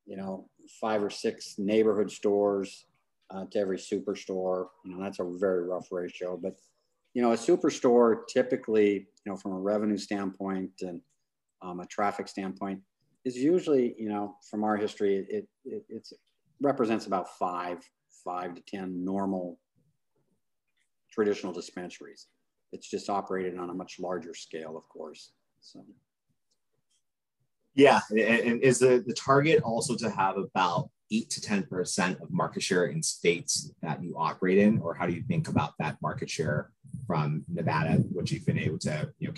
you 0.05 0.17
know, 0.17 0.49
five 0.81 1.03
or 1.03 1.09
six 1.09 1.55
neighborhood 1.57 2.11
stores 2.11 2.85
uh, 3.29 3.45
to 3.51 3.59
every 3.59 3.77
superstore. 3.77 4.67
You 4.85 4.91
know, 4.91 5.03
that's 5.03 5.19
a 5.19 5.31
very 5.39 5.67
rough 5.67 5.87
ratio. 5.91 6.37
But, 6.41 6.55
you 7.13 7.21
know, 7.21 7.31
a 7.31 7.37
superstore 7.37 8.21
typically, 8.27 9.07
you 9.25 9.31
know, 9.31 9.37
from 9.37 9.53
a 9.53 9.59
revenue 9.59 9.97
standpoint 9.97 10.71
and 10.81 11.01
um, 11.61 11.79
a 11.79 11.85
traffic 11.85 12.27
standpoint, 12.27 12.81
is 13.25 13.37
usually, 13.37 13.95
you 13.97 14.09
know, 14.09 14.35
from 14.49 14.63
our 14.63 14.75
history, 14.75 15.25
it, 15.29 15.47
it 15.63 15.85
it's 15.87 16.11
represents 16.61 17.05
about 17.07 17.29
five, 17.37 17.77
five 18.23 18.53
to 18.55 18.61
ten 18.67 19.03
normal 19.05 19.59
traditional 21.11 21.53
dispensaries. 21.53 22.27
It's 22.71 22.89
just 22.89 23.09
operated 23.09 23.57
on 23.57 23.69
a 23.69 23.73
much 23.73 23.97
larger 23.99 24.33
scale, 24.33 24.75
of 24.75 24.89
course. 24.89 25.31
So. 25.61 25.85
Yeah, 27.75 28.01
and 28.11 28.61
is 28.61 28.79
the, 28.79 29.03
the 29.05 29.13
target 29.13 29.63
also 29.63 29.95
to 29.95 30.09
have 30.09 30.37
about 30.37 30.89
eight 31.11 31.29
to 31.31 31.41
10% 31.41 32.21
of 32.21 32.31
market 32.31 32.61
share 32.61 32.85
in 32.85 33.01
states 33.01 33.71
that 33.81 34.03
you 34.03 34.15
operate 34.17 34.57
in? 34.57 34.79
Or 34.79 34.93
how 34.93 35.05
do 35.05 35.13
you 35.13 35.23
think 35.23 35.47
about 35.47 35.73
that 35.79 35.97
market 36.01 36.29
share 36.29 36.71
from 37.07 37.43
Nevada, 37.47 37.93
which 38.11 38.31
you've 38.31 38.45
been 38.45 38.59
able 38.59 38.79
to, 38.79 39.11
you 39.19 39.29
know, 39.29 39.33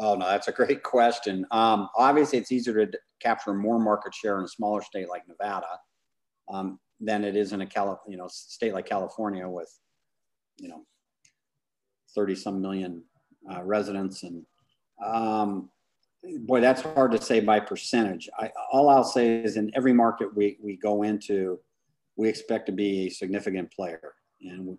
Oh, 0.00 0.14
no, 0.14 0.28
that's 0.28 0.46
a 0.46 0.52
great 0.52 0.84
question. 0.84 1.44
Um, 1.50 1.88
obviously, 1.96 2.38
it's 2.38 2.52
easier 2.52 2.86
to 2.86 2.98
capture 3.20 3.52
more 3.52 3.80
market 3.80 4.14
share 4.14 4.38
in 4.38 4.44
a 4.44 4.48
smaller 4.48 4.80
state 4.80 5.08
like 5.08 5.26
Nevada 5.26 5.66
um, 6.48 6.78
than 7.00 7.24
it 7.24 7.34
is 7.34 7.52
in 7.52 7.62
a 7.62 7.66
Cali- 7.66 7.96
you 8.06 8.16
know, 8.16 8.28
state 8.28 8.74
like 8.74 8.86
California 8.86 9.48
with 9.48 9.68
you 10.58 10.68
know, 10.68 10.84
30 12.14 12.34
some 12.34 12.60
million 12.60 13.02
uh, 13.50 13.62
residents. 13.62 14.22
And 14.22 14.44
um, 15.04 15.70
boy, 16.22 16.60
that's 16.60 16.82
hard 16.82 17.12
to 17.12 17.20
say 17.20 17.40
by 17.40 17.60
percentage. 17.60 18.28
I, 18.38 18.50
all 18.72 18.88
I'll 18.88 19.04
say 19.04 19.42
is 19.42 19.56
in 19.56 19.70
every 19.74 19.92
market 19.92 20.34
we, 20.34 20.58
we 20.62 20.76
go 20.76 21.02
into, 21.02 21.58
we 22.16 22.28
expect 22.28 22.66
to 22.66 22.72
be 22.72 23.06
a 23.06 23.10
significant 23.10 23.72
player. 23.72 24.14
And 24.42 24.66
we, 24.66 24.72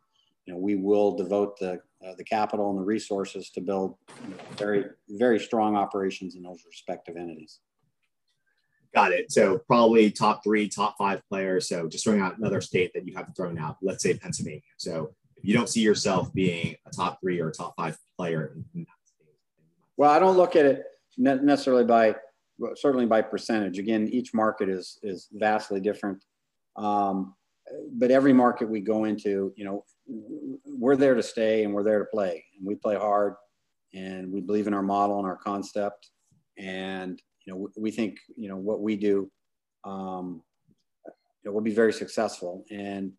you 0.45 0.54
know, 0.54 0.58
we 0.58 0.75
will 0.75 1.15
devote 1.15 1.60
the, 1.60 1.80
uh, 2.06 2.15
the 2.17 2.23
capital 2.23 2.69
and 2.69 2.80
the 2.80 2.84
resources 2.84 3.49
to 3.52 3.62
build 3.62 3.95
very, 4.58 4.86
very 5.10 5.39
strong 5.39 5.75
operations 5.75 6.36
in 6.36 6.43
those 6.43 6.63
respective 6.65 7.15
entities. 7.17 7.60
Got 8.93 9.12
it. 9.12 9.32
So 9.32 9.60
probably 9.60 10.10
top 10.10 10.43
three, 10.43 10.67
top 10.67 10.95
five 10.97 11.21
players. 11.30 11.69
So 11.69 11.88
just 11.88 12.04
throwing 12.04 12.21
out 12.21 12.39
another 12.39 12.62
state 12.62 12.91
that 12.95 13.06
you 13.06 13.15
have 13.15 13.32
thrown 13.36 13.60
out, 13.60 13.78
let's 13.82 14.02
say 14.02 14.15
Pennsylvania. 14.15 14.62
So 14.78 15.13
if 15.38 15.45
you 15.45 15.54
don't 15.54 15.69
see 15.69 15.82
yourself 15.82 16.34
being 16.34 16.75
a 16.88 16.89
top 16.89 17.19
three 17.21 17.39
or 17.39 17.52
top 17.52 17.75
five 17.78 17.97
player 18.17 18.54
in 18.73 18.82
that 18.82 18.88
state. 19.06 19.28
Well, 19.95 20.10
I 20.10 20.17
don't 20.17 20.36
look 20.36 20.56
at 20.56 20.65
it 20.65 20.86
necessarily 21.19 21.84
by 21.84 22.15
certainly 22.75 23.05
by 23.05 23.21
percentage. 23.21 23.77
Again, 23.77 24.08
each 24.12 24.34
market 24.34 24.69
is 24.69 24.99
is 25.03 25.27
vastly 25.34 25.79
different. 25.79 26.23
Um, 26.75 27.36
but 27.93 28.10
every 28.10 28.34
market 28.34 28.67
we 28.67 28.79
go 28.79 29.05
into, 29.05 29.53
you 29.55 29.63
know, 29.63 29.84
we're 30.65 30.95
there 30.95 31.13
to 31.13 31.21
stay 31.21 31.63
and 31.63 31.73
we're 31.73 31.84
there 31.84 31.99
to 31.99 32.05
play, 32.05 32.43
and 32.58 32.65
we 32.65 32.75
play 32.75 32.95
hard, 32.95 33.36
and 33.93 34.32
we 34.32 34.41
believe 34.41 34.65
in 34.65 34.73
our 34.73 34.82
model 34.82 35.19
and 35.19 35.27
our 35.27 35.38
concept, 35.38 36.10
and 36.58 37.21
you 37.45 37.53
know, 37.53 37.69
we 37.77 37.91
think 37.91 38.17
you 38.36 38.49
know 38.49 38.58
what 38.58 38.82
we 38.82 38.95
do, 38.95 39.29
um, 39.84 40.41
it 41.43 41.49
will 41.49 41.62
be 41.62 41.73
very 41.73 41.93
successful. 41.93 42.65
And 42.71 43.12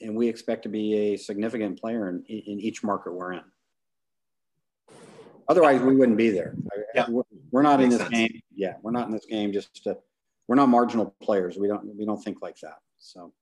and 0.00 0.14
we 0.14 0.28
expect 0.28 0.62
to 0.62 0.68
be 0.68 0.94
a 0.94 1.16
significant 1.16 1.80
player 1.80 2.08
in, 2.08 2.22
in 2.28 2.60
each 2.60 2.84
market 2.84 3.12
we're 3.12 3.32
in. 3.32 3.42
Otherwise, 5.48 5.80
we 5.80 5.96
wouldn't 5.96 6.18
be 6.18 6.30
there. 6.30 6.54
Yeah. 6.94 7.06
We're 7.50 7.62
not 7.62 7.80
in 7.80 7.90
this 7.90 8.00
sense. 8.00 8.10
game. 8.10 8.40
Yeah, 8.54 8.74
we're 8.82 8.90
not 8.90 9.06
in 9.06 9.12
this 9.12 9.26
game 9.26 9.52
just 9.52 9.84
to, 9.84 9.98
we're 10.48 10.56
not 10.56 10.68
marginal 10.68 11.14
players. 11.22 11.56
We 11.56 11.68
don't 11.68 11.96
we 11.96 12.04
don't 12.04 12.22
think 12.22 12.42
like 12.42 12.58
that. 12.60 12.78
So 12.98 13.32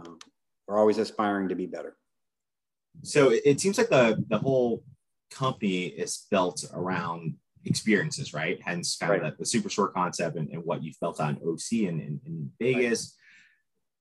um, 0.00 0.18
we're 0.66 0.78
always 0.78 0.98
aspiring 0.98 1.48
to 1.48 1.54
be 1.54 1.66
better. 1.66 1.96
So 3.02 3.30
it 3.30 3.60
seems 3.60 3.78
like 3.78 3.88
the 3.88 4.22
the 4.28 4.38
whole 4.38 4.82
company 5.30 5.86
is 5.86 6.26
built 6.30 6.64
around 6.74 7.36
experiences, 7.64 8.34
right? 8.34 8.60
Hence, 8.62 8.96
kind 8.96 9.12
right. 9.12 9.22
of 9.22 9.38
the, 9.38 9.44
the 9.44 9.44
superstore 9.44 9.92
concept 9.92 10.36
and, 10.36 10.48
and, 10.50 10.64
what 10.64 10.82
you 10.82 10.92
felt 10.92 11.20
on 11.20 11.38
OC 11.46 11.88
and 11.88 12.00
in, 12.00 12.20
in, 12.26 12.50
Vegas. 12.60 13.14
Right. 13.14 13.21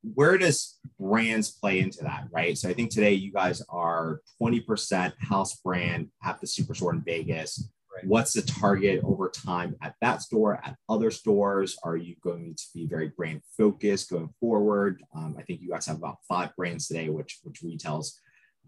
Where 0.04 0.38
does 0.38 0.80
brands 1.00 1.52
play 1.52 1.80
into 1.80 2.04
that, 2.04 2.28
right? 2.32 2.58
So 2.58 2.70
I 2.70 2.74
think 2.74 2.90
today 2.90 3.14
you 3.14 3.32
guys 3.32 3.62
are 3.70 4.22
20% 4.42 5.14
house 5.20 5.58
brand, 5.58 6.10
at 6.24 6.40
the 6.42 6.48
superstore 6.48 6.94
in 6.94 7.02
Vegas. 7.02 7.70
Right. 7.96 8.08
What's 8.08 8.34
the 8.34 8.42
target 8.42 9.02
over 9.04 9.30
time 9.30 9.76
at 9.82 9.96
that 10.02 10.22
store, 10.22 10.56
at 10.64 10.78
other 10.88 11.12
stores? 11.12 11.78
Are 11.84 11.98
you 11.98 12.16
going 12.24 12.56
to 12.56 12.64
be 12.74 12.86
very 12.88 13.10
brand 13.10 13.42
focused 13.58 14.10
going 14.10 14.34
forward? 14.40 15.04
Um, 15.14 15.36
I 15.38 15.44
think 15.44 15.62
you 15.62 15.70
guys 15.70 15.88
have 15.88 15.98
about 15.98 16.18
five 16.28 16.56
brands 16.56 16.88
today, 16.88 17.10
which 17.10 17.40
which 17.44 17.62
retails, 17.62 18.18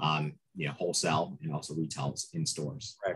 um, 0.01 0.33
you 0.55 0.67
know, 0.67 0.73
wholesale 0.73 1.37
and 1.41 1.53
also 1.53 1.73
retails 1.73 2.27
in 2.33 2.45
stores. 2.45 2.97
Right. 3.05 3.15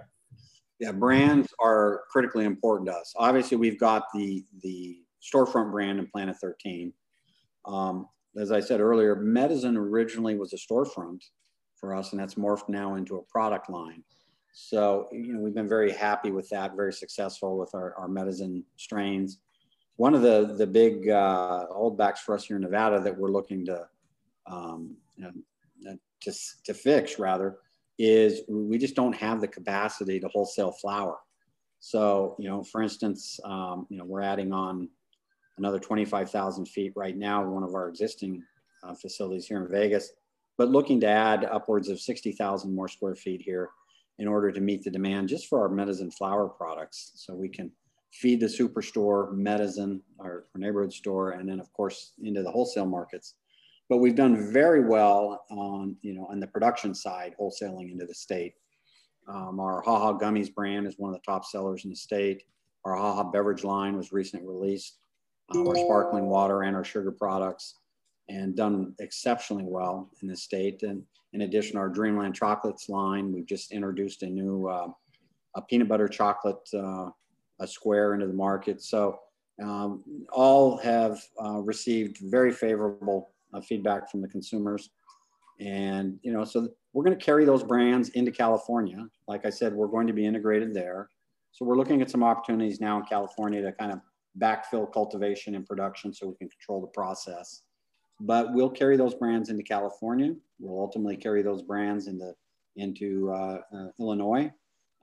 Yeah, 0.79 0.93
brands 0.93 1.53
are 1.59 2.03
critically 2.09 2.45
important 2.45 2.87
to 2.87 2.95
us. 2.95 3.13
Obviously, 3.17 3.57
we've 3.57 3.79
got 3.79 4.05
the 4.13 4.45
the 4.61 4.99
storefront 5.21 5.71
brand 5.71 5.99
in 5.99 6.07
Planet 6.07 6.37
13. 6.37 6.93
Um, 7.67 8.07
as 8.37 8.51
I 8.51 8.59
said 8.59 8.79
earlier, 8.79 9.15
Medizin 9.15 9.75
originally 9.75 10.35
was 10.35 10.53
a 10.53 10.57
storefront 10.57 11.21
for 11.75 11.95
us, 11.95 12.11
and 12.11 12.19
that's 12.19 12.35
morphed 12.35 12.69
now 12.69 12.95
into 12.95 13.17
a 13.17 13.21
product 13.23 13.69
line. 13.69 14.03
So, 14.53 15.07
you 15.11 15.33
know, 15.33 15.39
we've 15.39 15.53
been 15.53 15.69
very 15.69 15.91
happy 15.91 16.31
with 16.31 16.49
that, 16.49 16.75
very 16.75 16.93
successful 16.93 17.57
with 17.57 17.75
our, 17.75 17.93
our 17.95 18.07
Medizin 18.07 18.63
strains. 18.75 19.39
One 19.97 20.15
of 20.15 20.21
the, 20.21 20.55
the 20.57 20.65
big 20.65 21.09
uh, 21.09 21.65
holdbacks 21.71 22.19
for 22.19 22.33
us 22.35 22.45
here 22.45 22.55
in 22.55 22.63
Nevada 22.63 22.99
that 22.99 23.15
we're 23.15 23.31
looking 23.31 23.65
to, 23.65 23.87
um, 24.47 24.95
you 25.15 25.23
know, 25.23 25.97
to, 26.21 26.33
to 26.65 26.73
fix 26.73 27.19
rather 27.19 27.57
is 27.99 28.41
we 28.47 28.77
just 28.77 28.95
don't 28.95 29.15
have 29.15 29.41
the 29.41 29.47
capacity 29.47 30.19
to 30.19 30.27
wholesale 30.27 30.71
flower. 30.71 31.17
So, 31.79 32.35
you 32.39 32.49
know, 32.49 32.63
for 32.63 32.81
instance, 32.81 33.39
um, 33.43 33.85
you 33.89 33.97
know, 33.97 34.05
we're 34.05 34.21
adding 34.21 34.51
on 34.51 34.89
another 35.57 35.79
25,000 35.79 36.65
feet 36.67 36.93
right 36.95 37.17
now, 37.17 37.43
one 37.43 37.63
of 37.63 37.75
our 37.75 37.89
existing 37.89 38.43
uh, 38.83 38.93
facilities 38.93 39.47
here 39.47 39.63
in 39.63 39.71
Vegas, 39.71 40.11
but 40.57 40.69
looking 40.69 40.99
to 41.01 41.07
add 41.07 41.45
upwards 41.45 41.89
of 41.89 41.99
60,000 41.99 42.73
more 42.73 42.87
square 42.87 43.15
feet 43.15 43.41
here 43.41 43.69
in 44.19 44.27
order 44.27 44.51
to 44.51 44.61
meet 44.61 44.83
the 44.83 44.89
demand 44.89 45.29
just 45.29 45.47
for 45.47 45.61
our 45.61 45.69
Medizin 45.69 46.13
flower 46.13 46.47
products. 46.47 47.11
So 47.15 47.35
we 47.35 47.49
can 47.49 47.71
feed 48.11 48.39
the 48.39 48.47
superstore, 48.47 49.33
Medizin, 49.33 50.01
our, 50.19 50.45
our 50.53 50.59
neighborhood 50.59 50.93
store, 50.93 51.31
and 51.31 51.47
then 51.47 51.59
of 51.59 51.71
course 51.73 52.13
into 52.23 52.41
the 52.41 52.51
wholesale 52.51 52.85
markets. 52.85 53.35
But 53.89 53.97
we've 53.97 54.15
done 54.15 54.51
very 54.51 54.85
well 54.85 55.45
on 55.49 55.95
you 56.01 56.13
know 56.13 56.27
on 56.29 56.39
the 56.39 56.47
production 56.47 56.93
side 56.93 57.35
wholesaling 57.39 57.91
into 57.91 58.05
the 58.05 58.13
state. 58.13 58.53
Um, 59.27 59.59
our 59.59 59.81
haha 59.81 60.17
gummies 60.17 60.53
brand 60.53 60.87
is 60.87 60.95
one 60.97 61.13
of 61.13 61.15
the 61.15 61.25
top 61.25 61.45
sellers 61.45 61.83
in 61.83 61.89
the 61.89 61.95
state. 61.95 62.43
Our 62.85 62.95
haha 62.95 63.23
beverage 63.23 63.63
line 63.63 63.95
was 63.95 64.11
recently 64.11 64.47
released 64.47 64.97
our 65.55 65.75
sparkling 65.75 66.25
water 66.25 66.63
and 66.63 66.75
our 66.75 66.83
sugar 66.83 67.11
products 67.11 67.75
and 68.29 68.55
done 68.55 68.93
exceptionally 68.99 69.65
well 69.65 70.09
in 70.21 70.27
the 70.27 70.35
state 70.35 70.83
and 70.83 71.03
in 71.33 71.41
addition 71.41 71.77
our 71.77 71.87
dreamland 71.87 72.35
chocolates 72.35 72.89
line 72.89 73.31
we've 73.31 73.45
just 73.45 73.71
introduced 73.71 74.23
a 74.23 74.27
new 74.27 74.67
uh, 74.67 74.87
a 75.55 75.61
peanut 75.61 75.87
butter 75.87 76.07
chocolate 76.07 76.69
uh, 76.73 77.09
a 77.59 77.67
square 77.67 78.13
into 78.13 78.27
the 78.27 78.33
market 78.33 78.81
so 78.81 79.19
um, 79.61 80.03
all 80.31 80.77
have 80.77 81.19
uh, 81.43 81.59
received 81.59 82.17
very 82.21 82.51
favorable 82.51 83.31
uh, 83.53 83.61
feedback 83.61 84.09
from 84.09 84.21
the 84.21 84.27
consumers. 84.27 84.89
And, 85.59 86.19
you 86.21 86.31
know, 86.31 86.43
so 86.43 86.69
we're 86.93 87.03
going 87.03 87.17
to 87.17 87.23
carry 87.23 87.45
those 87.45 87.63
brands 87.63 88.09
into 88.09 88.31
California. 88.31 89.07
Like 89.27 89.45
I 89.45 89.49
said, 89.49 89.73
we're 89.73 89.87
going 89.87 90.07
to 90.07 90.13
be 90.13 90.25
integrated 90.25 90.73
there. 90.73 91.09
So 91.51 91.65
we're 91.65 91.77
looking 91.77 92.01
at 92.01 92.11
some 92.11 92.23
opportunities 92.23 92.79
now 92.79 92.99
in 92.99 93.05
California 93.05 93.61
to 93.63 93.71
kind 93.71 93.91
of 93.91 93.99
backfill 94.39 94.91
cultivation 94.91 95.55
and 95.55 95.65
production 95.65 96.13
so 96.13 96.27
we 96.27 96.35
can 96.35 96.49
control 96.49 96.81
the 96.81 96.87
process. 96.87 97.63
But 98.19 98.53
we'll 98.53 98.69
carry 98.69 98.97
those 98.97 99.13
brands 99.13 99.49
into 99.49 99.63
California. 99.63 100.35
We'll 100.59 100.79
ultimately 100.79 101.17
carry 101.17 101.43
those 101.43 101.61
brands 101.61 102.07
into, 102.07 102.33
into 102.75 103.31
uh, 103.31 103.61
uh, 103.75 103.87
Illinois 103.99 104.51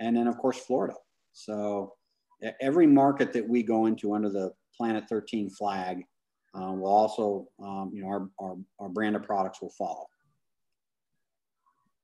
and 0.00 0.16
then, 0.16 0.26
of 0.26 0.38
course, 0.38 0.58
Florida. 0.58 0.94
So 1.32 1.94
every 2.60 2.86
market 2.86 3.32
that 3.32 3.48
we 3.48 3.62
go 3.62 3.86
into 3.86 4.14
under 4.14 4.28
the 4.28 4.52
Planet 4.76 5.04
13 5.08 5.50
flag, 5.50 6.04
um, 6.54 6.80
will 6.80 6.90
also, 6.90 7.48
um, 7.60 7.90
you 7.92 8.02
know, 8.02 8.08
our, 8.08 8.28
our, 8.38 8.56
our 8.78 8.88
brand 8.88 9.16
of 9.16 9.22
products 9.24 9.60
will 9.60 9.70
follow. 9.70 10.06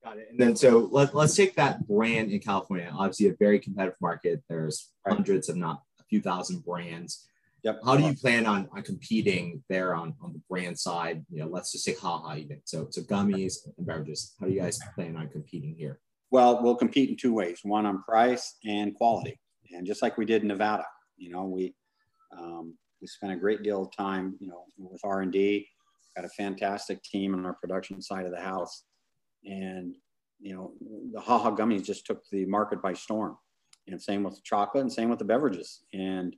Got 0.02 0.18
it. 0.18 0.28
And 0.30 0.40
then 0.40 0.56
so 0.56 0.88
let, 0.90 1.14
let's 1.14 1.36
take 1.36 1.54
that 1.56 1.86
brand 1.86 2.30
in 2.30 2.40
California. 2.40 2.90
Obviously, 2.92 3.28
a 3.28 3.34
very 3.34 3.58
competitive 3.58 4.00
market. 4.00 4.42
There's 4.48 4.90
hundreds, 5.06 5.48
if 5.48 5.56
not 5.56 5.82
few 6.10 6.20
thousand 6.20 6.64
brands. 6.64 7.26
Yep. 7.62 7.80
How 7.84 7.96
do 7.96 8.04
you 8.04 8.14
plan 8.14 8.46
on, 8.46 8.68
on 8.72 8.82
competing 8.82 9.62
there 9.68 9.94
on, 9.94 10.14
on 10.22 10.32
the 10.32 10.40
brand 10.48 10.78
side? 10.78 11.24
You 11.30 11.40
know, 11.40 11.48
let's 11.48 11.72
just 11.72 11.84
say 11.84 11.94
haha 11.94 12.36
even. 12.36 12.60
So 12.64 12.88
so 12.90 13.02
gummies 13.02 13.54
and 13.76 13.86
beverages. 13.86 14.34
How 14.40 14.46
do 14.46 14.52
you 14.52 14.60
guys 14.60 14.78
plan 14.94 15.16
on 15.16 15.28
competing 15.28 15.74
here? 15.74 16.00
Well, 16.30 16.62
we'll 16.62 16.76
compete 16.76 17.10
in 17.10 17.16
two 17.16 17.34
ways. 17.34 17.60
One 17.62 17.86
on 17.86 18.02
price 18.02 18.56
and 18.64 18.94
quality. 18.94 19.38
And 19.72 19.86
just 19.86 20.00
like 20.02 20.16
we 20.16 20.24
did 20.24 20.42
in 20.42 20.48
Nevada, 20.48 20.86
you 21.16 21.30
know, 21.30 21.44
we 21.44 21.74
um, 22.36 22.76
we 23.00 23.06
spent 23.06 23.32
a 23.32 23.36
great 23.36 23.62
deal 23.62 23.82
of 23.82 23.96
time, 23.96 24.36
you 24.40 24.48
know, 24.48 24.64
with 24.78 25.00
R 25.04 25.20
and 25.20 25.32
D. 25.32 25.68
Got 26.16 26.24
a 26.24 26.28
fantastic 26.30 27.02
team 27.02 27.34
on 27.34 27.46
our 27.46 27.54
production 27.54 28.00
side 28.02 28.26
of 28.26 28.32
the 28.32 28.40
house, 28.40 28.84
and 29.44 29.94
you 30.40 30.54
know, 30.54 30.72
the 31.12 31.20
Ha 31.20 31.38
Ha 31.38 31.54
gummies 31.54 31.84
just 31.84 32.06
took 32.06 32.22
the 32.30 32.46
market 32.46 32.80
by 32.80 32.94
storm. 32.94 33.36
And 33.90 34.00
same 34.00 34.22
with 34.22 34.42
chocolate, 34.44 34.82
and 34.82 34.92
same 34.92 35.08
with 35.10 35.18
the 35.18 35.24
beverages. 35.24 35.82
And 35.92 36.36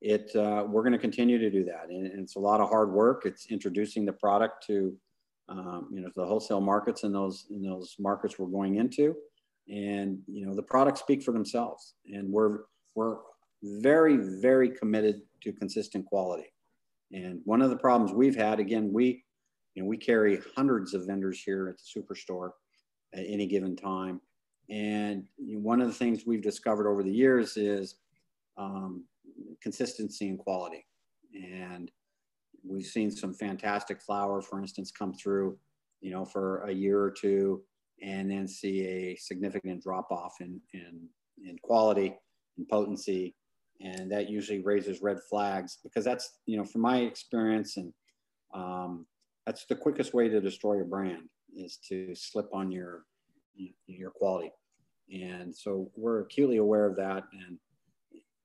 it, 0.00 0.34
uh, 0.36 0.64
we're 0.68 0.82
going 0.82 0.92
to 0.92 0.98
continue 0.98 1.38
to 1.38 1.50
do 1.50 1.64
that. 1.64 1.86
And, 1.88 2.06
and, 2.06 2.20
it's 2.20 2.36
a 2.36 2.40
lot 2.40 2.60
of 2.60 2.68
hard 2.68 2.92
work. 2.92 3.22
It's 3.24 3.46
introducing 3.46 4.04
the 4.04 4.12
product 4.12 4.64
to, 4.66 4.96
um, 5.48 5.88
you 5.92 6.00
know, 6.00 6.10
the 6.14 6.24
wholesale 6.24 6.60
markets 6.60 7.02
in 7.02 7.12
those 7.12 7.46
in 7.50 7.62
those 7.62 7.96
markets 7.98 8.38
we're 8.38 8.46
going 8.46 8.76
into, 8.76 9.16
and 9.68 10.18
you 10.26 10.46
know, 10.46 10.54
the 10.54 10.62
products 10.62 11.00
speak 11.00 11.22
for 11.22 11.32
themselves. 11.32 11.94
And 12.06 12.30
we're 12.30 12.60
we're 12.94 13.16
very 13.62 14.16
very 14.40 14.70
committed 14.70 15.22
to 15.42 15.52
consistent 15.52 16.06
quality. 16.06 16.52
And 17.12 17.40
one 17.44 17.62
of 17.62 17.70
the 17.70 17.76
problems 17.76 18.12
we've 18.12 18.36
had, 18.36 18.60
again, 18.60 18.92
we, 18.92 19.24
you 19.74 19.82
know, 19.82 19.88
we 19.88 19.96
carry 19.96 20.40
hundreds 20.54 20.94
of 20.94 21.06
vendors 21.06 21.42
here 21.42 21.68
at 21.68 21.76
the 21.78 22.00
superstore 22.00 22.50
at 23.14 23.24
any 23.26 23.46
given 23.46 23.76
time. 23.76 24.20
And 24.70 25.24
one 25.38 25.80
of 25.80 25.88
the 25.88 25.94
things 25.94 26.24
we've 26.26 26.42
discovered 26.42 26.88
over 26.88 27.02
the 27.02 27.12
years 27.12 27.56
is 27.56 27.96
um, 28.56 29.04
consistency 29.62 30.28
and 30.28 30.38
quality. 30.38 30.84
And 31.34 31.90
we've 32.64 32.86
seen 32.86 33.10
some 33.10 33.32
fantastic 33.32 34.00
flower, 34.00 34.42
for 34.42 34.58
instance, 34.58 34.90
come 34.90 35.14
through, 35.14 35.56
you 36.00 36.10
know, 36.10 36.24
for 36.24 36.62
a 36.64 36.72
year 36.72 37.00
or 37.00 37.10
two, 37.10 37.62
and 38.02 38.30
then 38.30 38.46
see 38.46 38.84
a 38.84 39.16
significant 39.16 39.82
drop 39.82 40.10
off 40.10 40.36
in, 40.40 40.60
in, 40.74 41.08
in 41.44 41.56
quality 41.62 42.14
and 42.56 42.68
potency 42.68 43.34
and 43.80 44.10
that 44.10 44.28
usually 44.28 44.60
raises 44.60 45.02
red 45.02 45.18
flags 45.28 45.78
because 45.82 46.04
that's 46.04 46.38
you 46.46 46.56
know 46.56 46.64
from 46.64 46.80
my 46.80 46.98
experience 46.98 47.76
and 47.76 47.92
um, 48.54 49.06
that's 49.46 49.64
the 49.66 49.74
quickest 49.74 50.14
way 50.14 50.28
to 50.28 50.40
destroy 50.40 50.80
a 50.80 50.84
brand 50.84 51.28
is 51.56 51.78
to 51.88 52.14
slip 52.14 52.48
on 52.52 52.70
your 52.70 53.04
your 53.86 54.10
quality 54.10 54.50
and 55.12 55.54
so 55.54 55.90
we're 55.96 56.20
acutely 56.20 56.58
aware 56.58 56.86
of 56.86 56.96
that 56.96 57.24
and 57.32 57.58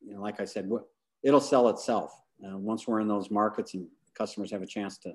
you 0.01 0.13
know 0.13 0.21
like 0.21 0.39
i 0.39 0.45
said 0.45 0.69
it'll 1.23 1.41
sell 1.41 1.69
itself 1.69 2.13
uh, 2.47 2.57
once 2.57 2.87
we're 2.87 2.99
in 2.99 3.07
those 3.07 3.29
markets 3.29 3.73
and 3.73 3.87
customers 4.15 4.51
have 4.51 4.61
a 4.61 4.67
chance 4.67 4.97
to 4.97 5.13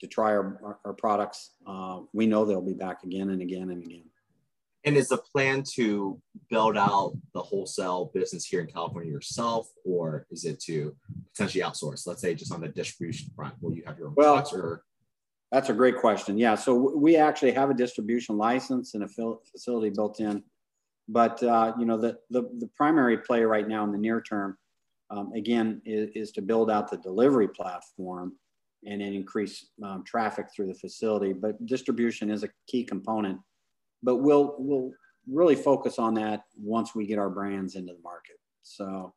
to 0.00 0.06
try 0.06 0.30
our, 0.30 0.60
our, 0.62 0.78
our 0.84 0.92
products 0.92 1.52
uh, 1.66 2.00
we 2.12 2.26
know 2.26 2.44
they'll 2.44 2.60
be 2.60 2.74
back 2.74 3.02
again 3.02 3.30
and 3.30 3.42
again 3.42 3.70
and 3.70 3.82
again 3.82 4.04
and 4.86 4.96
is 4.96 5.08
the 5.08 5.18
plan 5.18 5.64
to 5.74 6.20
build 6.48 6.76
out 6.78 7.12
the 7.34 7.42
wholesale 7.42 8.12
business 8.14 8.44
here 8.44 8.60
in 8.60 8.68
California 8.68 9.10
yourself, 9.10 9.68
or 9.84 10.28
is 10.30 10.44
it 10.44 10.60
to 10.60 10.94
potentially 11.34 11.64
outsource? 11.64 12.06
Let's 12.06 12.22
say 12.22 12.36
just 12.36 12.52
on 12.52 12.60
the 12.60 12.68
distribution 12.68 13.30
front, 13.34 13.54
will 13.60 13.74
you 13.74 13.82
have 13.84 13.98
your 13.98 14.08
own 14.08 14.14
well, 14.16 14.34
trucks 14.36 14.52
or? 14.52 14.84
That's 15.52 15.68
a 15.70 15.74
great 15.74 15.98
question. 15.98 16.36
Yeah, 16.38 16.56
so 16.56 16.74
we 16.96 17.16
actually 17.16 17.52
have 17.52 17.70
a 17.70 17.74
distribution 17.74 18.36
license 18.36 18.94
and 18.94 19.04
a 19.04 19.08
facility 19.08 19.90
built 19.90 20.20
in, 20.20 20.42
but 21.08 21.42
uh, 21.42 21.72
you 21.78 21.86
know 21.86 21.96
the, 21.96 22.18
the, 22.30 22.42
the 22.58 22.68
primary 22.76 23.18
play 23.18 23.42
right 23.42 23.68
now 23.68 23.84
in 23.84 23.92
the 23.92 23.98
near 23.98 24.20
term, 24.20 24.58
um, 25.10 25.32
again, 25.34 25.80
is, 25.84 26.10
is, 26.14 26.32
to 26.32 26.42
build 26.42 26.70
out 26.70 26.90
the 26.90 26.96
delivery 26.98 27.48
platform 27.48 28.32
and 28.84 29.00
then 29.00 29.12
increase 29.12 29.66
um, 29.84 30.02
traffic 30.04 30.46
through 30.54 30.66
the 30.66 30.74
facility. 30.74 31.32
But 31.32 31.64
distribution 31.66 32.30
is 32.30 32.42
a 32.42 32.48
key 32.66 32.84
component 32.84 33.38
but 34.02 34.16
we'll 34.16 34.54
we'll 34.58 34.92
really 35.26 35.56
focus 35.56 35.98
on 35.98 36.14
that 36.14 36.42
once 36.56 36.94
we 36.94 37.06
get 37.06 37.18
our 37.18 37.30
brands 37.30 37.74
into 37.74 37.92
the 37.92 38.02
market. 38.02 38.36
So 38.62 39.12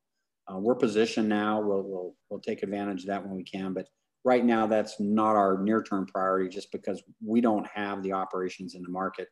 Uh, 0.49 0.57
we're 0.57 0.75
positioned 0.75 1.29
now. 1.29 1.61
We'll, 1.61 1.83
we'll, 1.83 2.15
we'll 2.27 2.39
take 2.39 2.63
advantage 2.63 3.01
of 3.01 3.07
that 3.07 3.21
when 3.23 3.35
we 3.35 3.43
can. 3.43 3.73
But 3.73 3.87
right 4.29 4.45
now, 4.45 4.67
that's 4.67 4.99
not 4.99 5.35
our 5.35 5.57
near 5.57 5.81
term 5.81 6.05
priority 6.05 6.49
just 6.49 6.71
because 6.71 7.01
we 7.25 7.41
don't 7.41 7.65
have 7.65 8.03
the 8.03 8.13
operations 8.13 8.75
in 8.75 8.83
the 8.83 8.89
market 8.89 9.27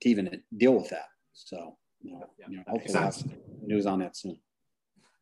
to 0.00 0.08
even 0.08 0.40
deal 0.56 0.74
with 0.74 0.88
that. 0.90 1.08
So, 1.32 1.76
you 2.00 2.12
know, 2.12 2.24
yeah, 2.38 2.46
you 2.48 2.56
know 2.58 2.62
hopefully 2.68 2.94
we'll 2.94 3.02
have 3.02 3.24
news 3.62 3.86
on 3.86 3.98
that 3.98 4.16
soon. 4.16 4.38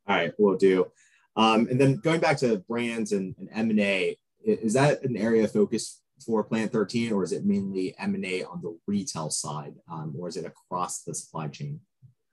All 0.07 0.17
right, 0.17 0.33
we'll 0.39 0.59
do. 0.59 0.87
Um, 1.35 1.67
and 1.71 1.81
then 1.81 1.97
going 1.97 2.21
back 2.21 2.37
to 2.39 2.59
brands 2.69 3.13
and, 3.13 3.35
and 3.39 3.71
M&A, 3.71 4.19
is 4.45 4.75
that 4.75 5.03
an 5.03 5.17
area 5.17 5.45
of 5.45 5.53
focus 5.53 6.03
for 6.27 6.45
Planet 6.45 6.71
13 6.71 7.13
or 7.13 7.25
is 7.25 7.33
it 7.33 7.47
mainly 7.47 7.95
M&A 7.99 8.45
on 8.45 8.61
the 8.61 8.79
retail 8.87 9.31
side 9.31 9.75
um, 9.91 10.15
or 10.19 10.29
is 10.29 10.37
it 10.37 10.45
across 10.45 11.05
the 11.05 11.15
supply 11.15 11.49
chain? 11.49 11.81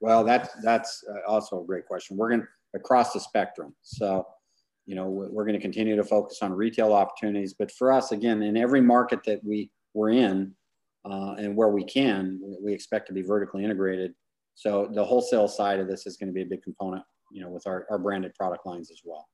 Well, 0.00 0.22
that's, 0.22 0.50
that's 0.62 1.02
uh, 1.10 1.30
also 1.30 1.62
a 1.62 1.66
great 1.66 1.86
question. 1.86 2.18
We're 2.18 2.28
going 2.28 2.46
across 2.74 3.14
the 3.14 3.20
spectrum. 3.20 3.74
So, 3.80 4.26
you 4.86 4.94
know, 4.94 5.08
we're 5.08 5.44
going 5.44 5.58
to 5.58 5.60
continue 5.60 5.96
to 5.96 6.04
focus 6.04 6.38
on 6.42 6.52
retail 6.52 6.92
opportunities. 6.92 7.54
But 7.58 7.72
for 7.72 7.92
us, 7.92 8.12
again, 8.12 8.42
in 8.42 8.56
every 8.56 8.80
market 8.80 9.20
that 9.24 9.42
we, 9.44 9.70
we're 9.94 10.10
in 10.10 10.54
uh, 11.04 11.34
and 11.38 11.56
where 11.56 11.68
we 11.68 11.84
can, 11.84 12.40
we 12.62 12.72
expect 12.72 13.08
to 13.08 13.12
be 13.12 13.22
vertically 13.22 13.64
integrated. 13.64 14.14
So 14.54 14.88
the 14.92 15.04
wholesale 15.04 15.48
side 15.48 15.80
of 15.80 15.88
this 15.88 16.06
is 16.06 16.16
going 16.16 16.28
to 16.28 16.32
be 16.32 16.42
a 16.42 16.46
big 16.46 16.62
component, 16.62 17.04
you 17.32 17.42
know, 17.42 17.48
with 17.48 17.66
our, 17.66 17.86
our 17.90 17.98
branded 17.98 18.34
product 18.34 18.64
lines 18.64 18.90
as 18.90 19.00
well. 19.04 19.26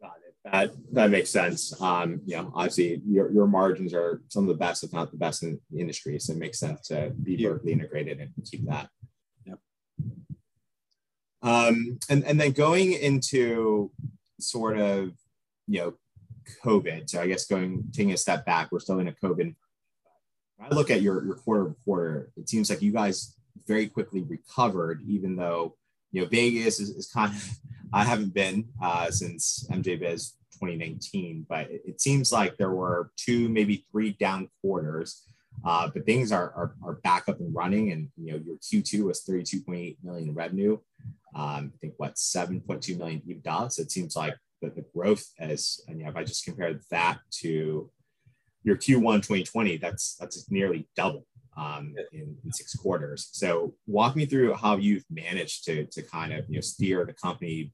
Got 0.00 0.12
it. 0.26 0.34
That 0.44 0.70
that 0.92 1.10
makes 1.10 1.30
sense. 1.30 1.78
Um, 1.80 2.20
you 2.24 2.36
know, 2.36 2.52
obviously 2.54 3.02
your, 3.06 3.30
your 3.32 3.46
margins 3.46 3.92
are 3.92 4.22
some 4.28 4.44
of 4.44 4.48
the 4.48 4.54
best, 4.54 4.84
if 4.84 4.92
not 4.92 5.10
the 5.10 5.18
best 5.18 5.42
in 5.42 5.60
the 5.70 5.80
industry. 5.80 6.18
So 6.18 6.32
it 6.32 6.38
makes 6.38 6.58
sense 6.58 6.86
to 6.88 7.12
be 7.22 7.42
vertically 7.42 7.72
integrated 7.72 8.20
and 8.20 8.30
keep 8.50 8.66
that. 8.66 8.88
Um, 11.42 11.98
and, 12.08 12.24
and 12.24 12.40
then 12.40 12.52
going 12.52 12.92
into 12.92 13.90
sort 14.38 14.78
of, 14.78 15.12
you 15.66 15.80
know, 15.80 15.94
COVID. 16.64 17.08
So 17.08 17.20
I 17.20 17.26
guess 17.26 17.46
going 17.46 17.84
taking 17.92 18.12
a 18.12 18.16
step 18.16 18.44
back, 18.44 18.70
we're 18.72 18.80
still 18.80 18.98
in 18.98 19.08
a 19.08 19.12
COVID. 19.12 19.36
When 19.36 19.56
I 20.60 20.74
look 20.74 20.90
at 20.90 21.02
your, 21.02 21.24
your 21.24 21.36
quarter 21.36 21.74
quarter, 21.84 22.30
it 22.36 22.48
seems 22.48 22.68
like 22.68 22.82
you 22.82 22.92
guys 22.92 23.34
very 23.66 23.88
quickly 23.88 24.22
recovered, 24.22 25.02
even 25.06 25.36
though 25.36 25.76
you 26.12 26.22
know 26.22 26.28
Vegas 26.28 26.80
is, 26.80 26.90
is 26.90 27.08
kind 27.08 27.34
of 27.34 27.48
I 27.92 28.04
haven't 28.04 28.34
been 28.34 28.68
uh, 28.80 29.10
since 29.10 29.66
MJ 29.70 29.98
Biz 29.98 30.34
2019, 30.60 31.46
but 31.48 31.68
it, 31.70 32.00
seems 32.00 32.30
like 32.30 32.56
there 32.56 32.70
were 32.70 33.10
two, 33.16 33.48
maybe 33.48 33.84
three 33.90 34.12
down 34.12 34.48
quarters. 34.60 35.24
Uh, 35.64 35.90
but 35.92 36.06
things 36.06 36.32
are, 36.32 36.52
are, 36.56 36.74
are 36.82 36.94
back 37.02 37.28
up 37.28 37.40
and 37.40 37.54
running, 37.54 37.92
and 37.92 38.08
you 38.16 38.32
know 38.32 38.40
your 38.44 38.56
Q2 38.56 39.04
was 39.04 39.24
32.8 39.24 39.96
million 40.02 40.34
revenue. 40.34 40.78
Um, 41.34 41.72
I 41.74 41.78
think 41.80 41.94
what 41.98 42.14
7.2 42.14 42.98
million 42.98 43.22
EBITDA. 43.26 43.72
So 43.72 43.82
it 43.82 43.92
seems 43.92 44.16
like 44.16 44.34
the, 44.62 44.70
the 44.70 44.84
growth 44.94 45.24
as 45.38 45.80
and 45.86 45.98
you 45.98 46.04
know, 46.04 46.10
if 46.10 46.16
I 46.16 46.24
just 46.24 46.44
compare 46.44 46.80
that 46.90 47.18
to 47.40 47.90
your 48.62 48.76
Q1 48.76 49.16
2020, 49.16 49.76
that's 49.78 50.16
that's 50.16 50.50
nearly 50.50 50.88
double 50.96 51.26
um, 51.56 51.94
in, 52.12 52.36
in, 52.44 52.52
six 52.52 52.74
quarters. 52.74 53.28
So 53.32 53.74
walk 53.86 54.16
me 54.16 54.26
through 54.26 54.54
how 54.54 54.76
you've 54.76 55.04
managed 55.10 55.64
to, 55.64 55.86
to 55.86 56.02
kind 56.02 56.32
of 56.32 56.44
you 56.48 56.56
know 56.56 56.60
steer 56.60 57.04
the 57.04 57.12
company 57.12 57.72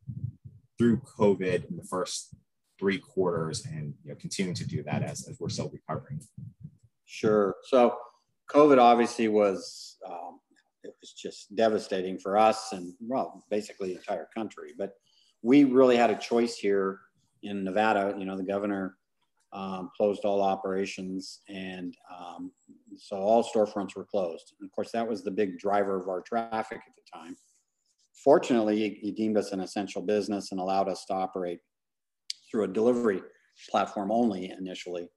through 0.79 1.01
COVID 1.19 1.69
in 1.71 1.77
the 1.77 1.85
first 1.85 2.35
three 2.79 2.99
quarters 2.99 3.65
and 3.65 3.95
you 4.05 4.11
know 4.11 4.17
continuing 4.17 4.55
to 4.55 4.67
do 4.67 4.83
that 4.83 5.03
as, 5.03 5.29
as 5.29 5.39
we're 5.41 5.49
still 5.49 5.71
recovering. 5.73 6.21
Sure. 7.07 7.55
So 7.65 7.97
COVID 8.53 8.79
obviously 8.79 9.29
was 9.29 9.97
um, 10.07 10.41
it 10.83 10.95
was 11.01 11.13
just 11.13 11.55
devastating 11.55 12.19
for 12.19 12.37
us 12.37 12.73
and 12.73 12.93
well 13.01 13.45
basically 13.51 13.89
the 13.89 13.99
entire 13.99 14.29
country. 14.35 14.73
But 14.77 14.93
we 15.43 15.65
really 15.65 15.97
had 15.97 16.11
a 16.11 16.19
choice 16.19 16.57
here 16.57 17.01
in 17.43 17.65
Nevada. 17.65 18.15
You 18.19 18.27
know 18.27 18.37
the 18.37 18.43
governor 18.43 18.97
um, 19.53 19.91
closed 19.97 20.25
all 20.25 20.43
operations, 20.43 21.41
and 21.49 21.97
um, 22.15 22.53
so 22.99 23.17
all 23.17 23.45
storefronts 23.45 23.97
were 23.97 24.05
closed. 24.05 24.53
And 24.61 24.69
of 24.69 24.73
course, 24.73 24.91
that 24.93 25.09
was 25.09 25.23
the 25.23 25.31
big 25.31 25.59
driver 25.59 26.01
of 26.01 26.09
our 26.09 26.21
traffic 26.21 26.79
at 26.79 26.95
the 26.97 27.19
time. 27.19 27.37
Fortunately, 28.25 28.99
he, 29.01 29.13
deemed 29.13 29.37
us 29.37 29.53
an 29.53 29.61
essential 29.61 30.03
business 30.03 30.51
and 30.51 30.61
allowed 30.61 30.89
us 30.89 31.05
to 31.07 31.15
operate 31.15 31.61
through 32.51 32.65
a 32.65 32.69
delivery 32.69 33.23
platform 33.71 34.11
only 34.11 34.51
initially. 34.51 35.09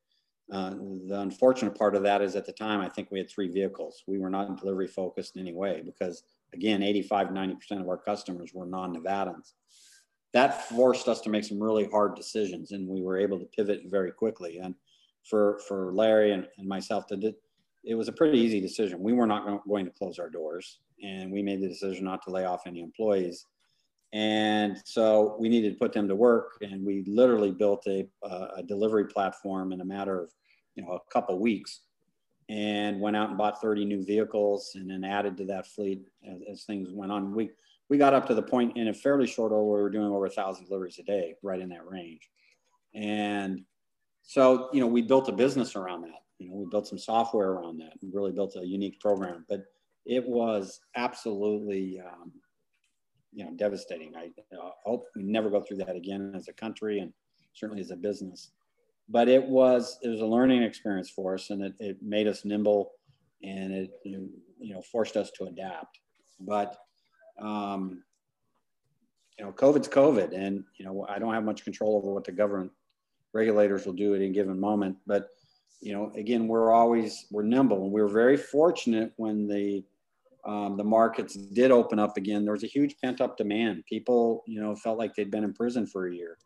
Uh, 0.52 0.72
the 1.08 1.20
unfortunate 1.20 1.78
part 1.78 1.96
of 1.96 2.04
that 2.04 2.22
is 2.22 2.36
at 2.36 2.46
the 2.46 2.52
time, 2.52 2.82
I 2.82 2.90
think 2.90 3.10
we 3.12 3.20
had 3.20 3.30
three 3.30 3.50
vehicles. 3.50 4.04
We 4.08 4.18
were 4.18 4.30
not 4.30 4.60
delivery 4.60 4.88
focused 4.88 5.36
in 5.36 5.42
any 5.42 5.54
way 5.54 5.84
because, 5.86 6.24
again, 6.54 6.82
85, 6.82 7.28
90% 7.28 7.82
of 7.82 7.88
our 7.88 7.98
customers 7.98 8.52
were 8.54 8.66
non 8.66 8.96
Nevadans 8.96 9.54
that 10.34 10.68
forced 10.70 11.08
us 11.08 11.22
to 11.22 11.30
make 11.30 11.44
some 11.44 11.62
really 11.62 11.86
hard 11.86 12.16
decisions 12.16 12.72
and 12.72 12.88
we 12.88 13.02
were 13.02 13.18
able 13.18 13.40
to 13.40 13.46
pivot 13.46 13.82
very 13.86 14.12
quickly. 14.12 14.60
And 14.60 14.76
for 15.30 15.60
for 15.68 15.94
larry 15.94 16.32
and, 16.32 16.48
and 16.58 16.68
myself 16.68 17.08
to 17.08 17.34
it 17.86 17.96
was 17.96 18.08
a 18.08 18.14
pretty 18.14 18.38
easy 18.38 18.60
decision. 18.60 19.02
We 19.02 19.14
were 19.14 19.28
not 19.28 19.66
going 19.68 19.86
to 19.86 19.92
close 19.92 20.20
our 20.20 20.30
doors 20.30 20.80
and 21.02 21.32
we 21.32 21.42
made 21.42 21.62
the 21.62 21.68
decision 21.68 22.06
not 22.06 22.22
to 22.24 22.32
lay 22.32 22.46
off 22.46 22.68
any 22.68 22.82
employees 22.82 23.46
and 24.12 24.82
so 24.86 25.36
we 25.40 25.50
needed 25.50 25.72
to 25.72 25.78
put 25.78 25.94
them 25.94 26.08
to 26.08 26.16
work 26.16 26.58
and 26.62 26.84
we 26.84 27.04
literally 27.06 27.52
built 27.52 27.86
a, 27.88 28.08
a 28.56 28.64
delivery 28.64 29.06
platform 29.06 29.72
in 29.72 29.82
a 29.82 29.86
matter 29.86 30.22
of 30.22 30.32
you 30.76 30.84
know 30.84 30.94
a 30.94 31.12
couple 31.12 31.38
weeks 31.40 31.82
and 32.50 33.00
went 33.00 33.16
out 33.16 33.30
and 33.30 33.38
bought 33.38 33.62
30 33.62 33.86
new 33.86 34.04
vehicles 34.04 34.72
and 34.74 34.90
then 34.90 35.04
added 35.04 35.38
to 35.38 35.46
that 35.46 35.68
fleet 35.68 36.02
as, 36.28 36.42
as 36.52 36.64
things 36.64 36.90
went 36.92 37.12
on 37.12 37.36
we 37.36 37.52
we 37.90 37.98
got 37.98 38.14
up 38.14 38.28
to 38.28 38.36
the 38.36 38.42
point 38.42 38.78
in 38.78 38.88
a 38.88 38.94
fairly 38.94 39.28
short 39.28 39.52
order 39.52 39.64
where 39.64 39.78
we 39.78 39.84
were 39.84 39.90
doing 39.90 40.12
over 40.12 40.28
a 40.28 40.30
thousand 40.30 40.66
deliveries 40.66 41.00
a 41.00 41.04
day, 41.04 41.36
right 41.42 41.60
in 41.60 41.70
that 41.70 41.88
range. 41.88 42.30
And 42.94 43.66
so, 44.22 44.70
you 44.72 44.80
know, 44.80 44.88
we 44.88 45.02
built 45.02 45.28
a 45.28 45.34
business 45.34 45.76
around 45.76 46.02
that. 46.02 46.22
You 46.38 46.50
know, 46.50 46.56
we 46.56 46.66
built 46.70 46.88
some 46.88 47.00
software 47.00 47.50
around 47.50 47.80
that 47.80 47.94
and 48.02 48.14
really 48.14 48.32
built 48.32 48.56
a 48.56 48.66
unique 48.66 49.00
program. 49.00 49.44
But 49.50 49.66
it 50.06 50.26
was 50.26 50.80
absolutely, 50.96 52.00
um, 52.00 52.32
you 53.34 53.46
know, 53.46 53.52
devastating. 53.56 54.16
I 54.16 54.32
uh, 54.56 54.72
hope 54.84 55.06
we 55.16 55.24
never 55.24 55.50
go 55.50 55.62
through 55.62 55.78
that 55.78 55.96
again 55.96 56.34
as 56.36 56.48
a 56.48 56.54
country 56.54 57.00
and 57.00 57.14
certainly 57.54 57.82
as 57.82 57.92
a 57.92 57.96
business. 57.96 58.52
But 59.08 59.28
it 59.28 59.44
was 59.44 59.98
it 60.04 60.10
was 60.10 60.22
a 60.22 60.26
learning 60.26 60.64
experience 60.64 61.10
for 61.10 61.34
us, 61.34 61.50
and 61.50 61.64
it, 61.64 61.74
it 61.80 61.98
made 62.02 62.28
us 62.28 62.46
nimble, 62.46 62.92
and 63.44 63.74
it 63.74 63.92
you 64.04 64.30
know 64.62 64.82
forced 64.82 65.18
us 65.18 65.32
to 65.32 65.46
adapt. 65.46 66.00
But 66.40 66.78
um, 67.40 68.04
you 69.40 69.46
know, 69.46 69.52
COVID's 69.52 69.88
COVID, 69.88 70.36
and 70.36 70.64
you 70.78 70.86
know, 70.86 71.06
I 71.08 71.18
don't 71.18 71.34
have 71.34 71.46
much 71.46 71.64
control 71.64 71.96
over 71.98 72.14
what 72.14 72.26
the 72.26 72.32
government 72.32 72.72
regulators 73.34 73.86
will 73.86 73.94
do 73.94 74.14
at 74.14 74.22
any 74.22 74.32
given 74.32 74.60
moment. 74.60 74.98
But 75.08 75.30
you 75.82 75.94
know, 75.94 76.12
again, 76.16 76.48
we're 76.48 76.72
always 76.72 77.26
we're 77.32 77.44
nimble, 77.44 77.84
and 77.84 77.92
we 77.92 78.02
were 78.02 78.10
very 78.10 78.38
fortunate 78.38 79.14
when 79.16 79.48
the 79.48 79.84
um, 80.46 80.78
the 80.78 80.84
markets 80.84 81.36
did 81.36 81.72
open 81.72 82.00
up 82.00 82.18
again. 82.18 82.44
There 82.44 82.54
was 82.54 82.64
a 82.64 82.68
huge 82.68 82.96
pent 83.04 83.22
up 83.22 83.38
demand. 83.38 83.84
People, 83.88 84.44
you 84.48 84.62
know, 84.62 84.76
felt 84.76 84.98
like 84.98 85.14
they'd 85.16 85.32
been 85.32 85.44
in 85.44 85.54
prison 85.54 85.86
for 85.86 86.08
a 86.08 86.16
year, 86.16 86.38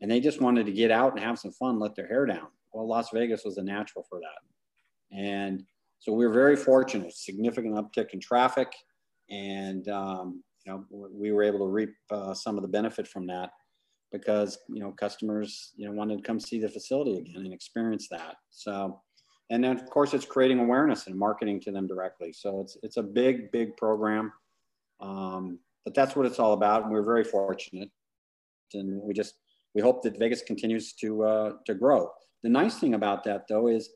and 0.00 0.10
they 0.10 0.20
just 0.20 0.40
wanted 0.40 0.66
to 0.66 0.72
get 0.72 0.90
out 0.90 1.12
and 1.12 1.20
have 1.20 1.38
some 1.38 1.52
fun, 1.52 1.78
let 1.78 1.94
their 1.94 2.08
hair 2.08 2.26
down. 2.26 2.48
Well, 2.72 2.86
Las 2.86 3.10
Vegas 3.12 3.44
was 3.44 3.56
a 3.56 3.62
natural 3.62 4.04
for 4.08 4.20
that, 4.20 5.16
and 5.16 5.64
so 6.00 6.12
we 6.12 6.26
were 6.26 6.32
very 6.32 6.56
fortunate. 6.56 7.14
Significant 7.14 7.74
uptick 7.74 8.10
in 8.12 8.20
traffic 8.20 8.72
and 9.30 9.88
um, 9.88 10.42
you 10.64 10.72
know 10.72 10.84
we 10.90 11.32
were 11.32 11.42
able 11.42 11.60
to 11.60 11.66
reap 11.66 11.94
uh, 12.10 12.34
some 12.34 12.56
of 12.56 12.62
the 12.62 12.68
benefit 12.68 13.06
from 13.06 13.26
that 13.26 13.50
because 14.12 14.58
you 14.68 14.80
know 14.80 14.92
customers 14.92 15.72
you 15.76 15.86
know 15.86 15.92
wanted 15.92 16.16
to 16.16 16.22
come 16.22 16.40
see 16.40 16.58
the 16.58 16.68
facility 16.68 17.18
again 17.18 17.44
and 17.44 17.52
experience 17.52 18.08
that 18.10 18.36
so 18.50 19.00
and 19.50 19.62
then 19.64 19.78
of 19.78 19.88
course 19.90 20.14
it's 20.14 20.24
creating 20.24 20.58
awareness 20.60 21.06
and 21.06 21.18
marketing 21.18 21.60
to 21.60 21.72
them 21.72 21.86
directly. 21.86 22.32
So 22.32 22.60
it's 22.60 22.76
it's 22.82 22.96
a 22.96 23.02
big 23.02 23.50
big 23.52 23.76
program. 23.76 24.32
Um, 25.00 25.58
but 25.84 25.94
that's 25.94 26.16
what 26.16 26.26
it's 26.26 26.38
all 26.38 26.52
about 26.52 26.82
and 26.82 26.92
we're 26.92 27.02
very 27.02 27.24
fortunate. 27.24 27.90
And 28.74 29.00
we 29.00 29.14
just 29.14 29.34
we 29.74 29.80
hope 29.80 30.02
that 30.02 30.18
vegas 30.18 30.42
continues 30.42 30.92
to 30.94 31.24
uh, 31.24 31.52
to 31.66 31.74
grow. 31.74 32.10
The 32.42 32.48
nice 32.48 32.78
thing 32.78 32.94
about 32.94 33.24
that 33.24 33.46
though 33.48 33.68
is 33.68 33.90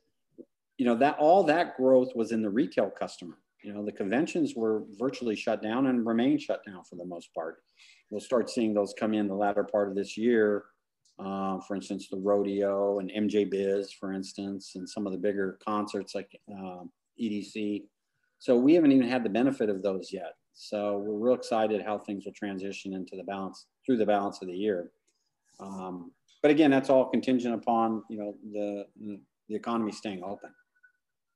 you 0.78 0.86
know 0.86 0.96
that 0.96 1.18
all 1.18 1.44
that 1.44 1.76
growth 1.76 2.14
was 2.14 2.32
in 2.32 2.42
the 2.42 2.50
retail 2.50 2.90
customer. 2.90 3.38
You 3.62 3.72
know, 3.72 3.84
the 3.84 3.92
conventions 3.92 4.54
were 4.56 4.82
virtually 4.98 5.36
shut 5.36 5.62
down 5.62 5.86
and 5.86 6.04
remain 6.04 6.38
shut 6.38 6.64
down 6.66 6.82
for 6.82 6.96
the 6.96 7.04
most 7.04 7.32
part. 7.32 7.62
We'll 8.10 8.20
start 8.20 8.50
seeing 8.50 8.74
those 8.74 8.92
come 8.98 9.14
in 9.14 9.28
the 9.28 9.34
latter 9.34 9.62
part 9.62 9.88
of 9.88 9.94
this 9.94 10.16
year. 10.16 10.64
Uh, 11.18 11.60
for 11.60 11.76
instance, 11.76 12.08
the 12.10 12.16
rodeo 12.16 12.98
and 12.98 13.10
MJ 13.10 13.48
Biz, 13.48 13.92
for 13.92 14.12
instance, 14.12 14.72
and 14.74 14.88
some 14.88 15.06
of 15.06 15.12
the 15.12 15.18
bigger 15.18 15.58
concerts 15.64 16.14
like 16.14 16.28
um, 16.50 16.90
EDC. 17.20 17.84
So 18.38 18.56
we 18.56 18.74
haven't 18.74 18.92
even 18.92 19.08
had 19.08 19.24
the 19.24 19.30
benefit 19.30 19.68
of 19.68 19.82
those 19.82 20.12
yet. 20.12 20.34
So 20.54 20.98
we're 20.98 21.28
real 21.28 21.34
excited 21.34 21.82
how 21.82 21.98
things 21.98 22.24
will 22.24 22.32
transition 22.32 22.92
into 22.94 23.16
the 23.16 23.24
balance 23.24 23.66
through 23.84 23.98
the 23.98 24.06
balance 24.06 24.42
of 24.42 24.48
the 24.48 24.56
year. 24.56 24.90
Um, 25.60 26.12
but 26.42 26.50
again, 26.50 26.70
that's 26.70 26.90
all 26.90 27.06
contingent 27.06 27.54
upon 27.54 28.02
you 28.10 28.18
know 28.18 28.34
the 28.52 28.86
the 29.48 29.54
economy 29.54 29.92
staying 29.92 30.22
open. 30.24 30.50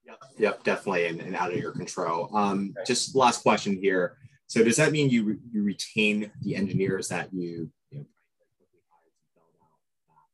Yep, 0.06 0.18
yep 0.38 0.64
definitely, 0.64 1.06
and, 1.06 1.20
and, 1.20 1.36
out 1.36 1.52
of 1.52 1.58
your 1.58 1.72
control. 1.72 2.30
Um, 2.34 2.74
just 2.86 3.14
last 3.14 3.42
question 3.42 3.78
here. 3.80 4.16
So 4.46 4.62
does 4.62 4.76
that 4.76 4.92
mean 4.92 5.10
you, 5.10 5.24
re- 5.24 5.38
you 5.50 5.62
retain 5.64 6.30
the 6.42 6.54
engineers 6.54 7.08
that 7.08 7.32
you, 7.32 7.68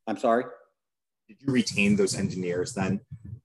I'm 0.06 0.18
sorry? 0.18 0.44
Did 1.28 1.36
you 1.40 1.52
retain 1.52 1.96
those 1.96 2.16
engineers 2.16 2.72
then 2.72 3.00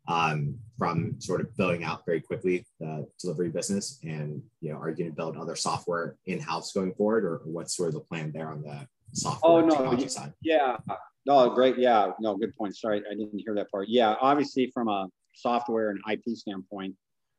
um, 0.07 0.57
from 0.77 1.19
sort 1.19 1.41
of 1.41 1.55
building 1.55 1.83
out 1.83 2.05
very 2.05 2.21
quickly 2.21 2.65
the 2.79 3.07
delivery 3.19 3.49
business? 3.49 3.99
And, 4.03 4.41
you 4.61 4.71
know, 4.71 4.79
are 4.79 4.89
you 4.89 4.95
going 4.95 5.09
to 5.09 5.15
build 5.15 5.37
other 5.37 5.55
software 5.55 6.17
in-house 6.25 6.73
going 6.73 6.93
forward 6.95 7.25
or 7.25 7.41
what's 7.45 7.75
sort 7.75 7.89
of 7.89 7.95
the 7.95 8.01
plan 8.01 8.31
there 8.33 8.49
on 8.49 8.61
the 8.61 8.87
software 9.13 9.51
oh, 9.51 9.61
no, 9.61 9.69
technology 9.69 10.07
side? 10.07 10.33
Yeah, 10.41 10.77
no, 11.25 11.49
great. 11.49 11.77
Yeah, 11.77 12.11
no, 12.19 12.35
good 12.35 12.55
point. 12.55 12.75
Sorry, 12.75 13.03
I 13.09 13.13
didn't 13.13 13.39
hear 13.39 13.53
that 13.55 13.71
part. 13.71 13.87
Yeah, 13.89 14.15
obviously 14.21 14.71
from 14.73 14.87
a 14.87 15.07
software 15.33 15.91
and 15.91 15.99
IP 16.11 16.35
standpoint 16.35 16.95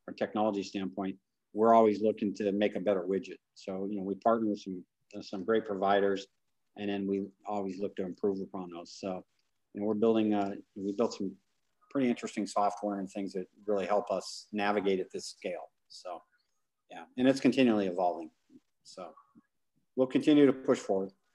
or 0.07 0.15
technology 0.15 0.63
standpoint, 0.63 1.17
we're 1.53 1.75
always 1.75 2.01
looking 2.01 2.35
to 2.35 2.53
make 2.53 2.77
a 2.77 2.81
better 2.81 3.03
widget. 3.03 3.39
So, 3.55 3.89
you 3.91 3.97
know, 3.97 4.03
we 4.05 4.15
partner 4.15 4.49
with 4.49 4.61
some, 4.61 4.85
some 5.23 5.45
great 5.45 5.67
providers 5.67 6.27
and 6.79 6.89
then 6.89 7.07
we 7.07 7.27
always 7.47 7.79
look 7.79 7.95
to 7.97 8.05
improve 8.05 8.41
upon 8.41 8.71
those. 8.71 8.97
So, 8.99 9.25
know, 9.81 9.87
we're 9.87 9.95
building, 9.95 10.35
uh, 10.35 10.53
we 10.77 10.93
built 10.93 11.15
some 11.15 11.33
pretty 11.91 12.09
interesting 12.09 12.47
software 12.47 12.99
and 12.99 13.11
things 13.11 13.33
that 13.33 13.47
really 13.67 13.87
help 13.87 14.11
us 14.11 14.47
navigate 14.53 15.01
at 15.01 15.11
this 15.13 15.27
scale. 15.27 15.71
So, 15.89 16.21
yeah, 16.91 17.05
and 17.17 17.29
it's 17.29 17.41
continually 17.41 17.87
evolving. 17.87 18.31
So, 18.85 19.11
we'll 19.97 20.07
continue 20.07 20.47
to 20.47 20.53
push 20.53 20.79
forward. 20.79 21.11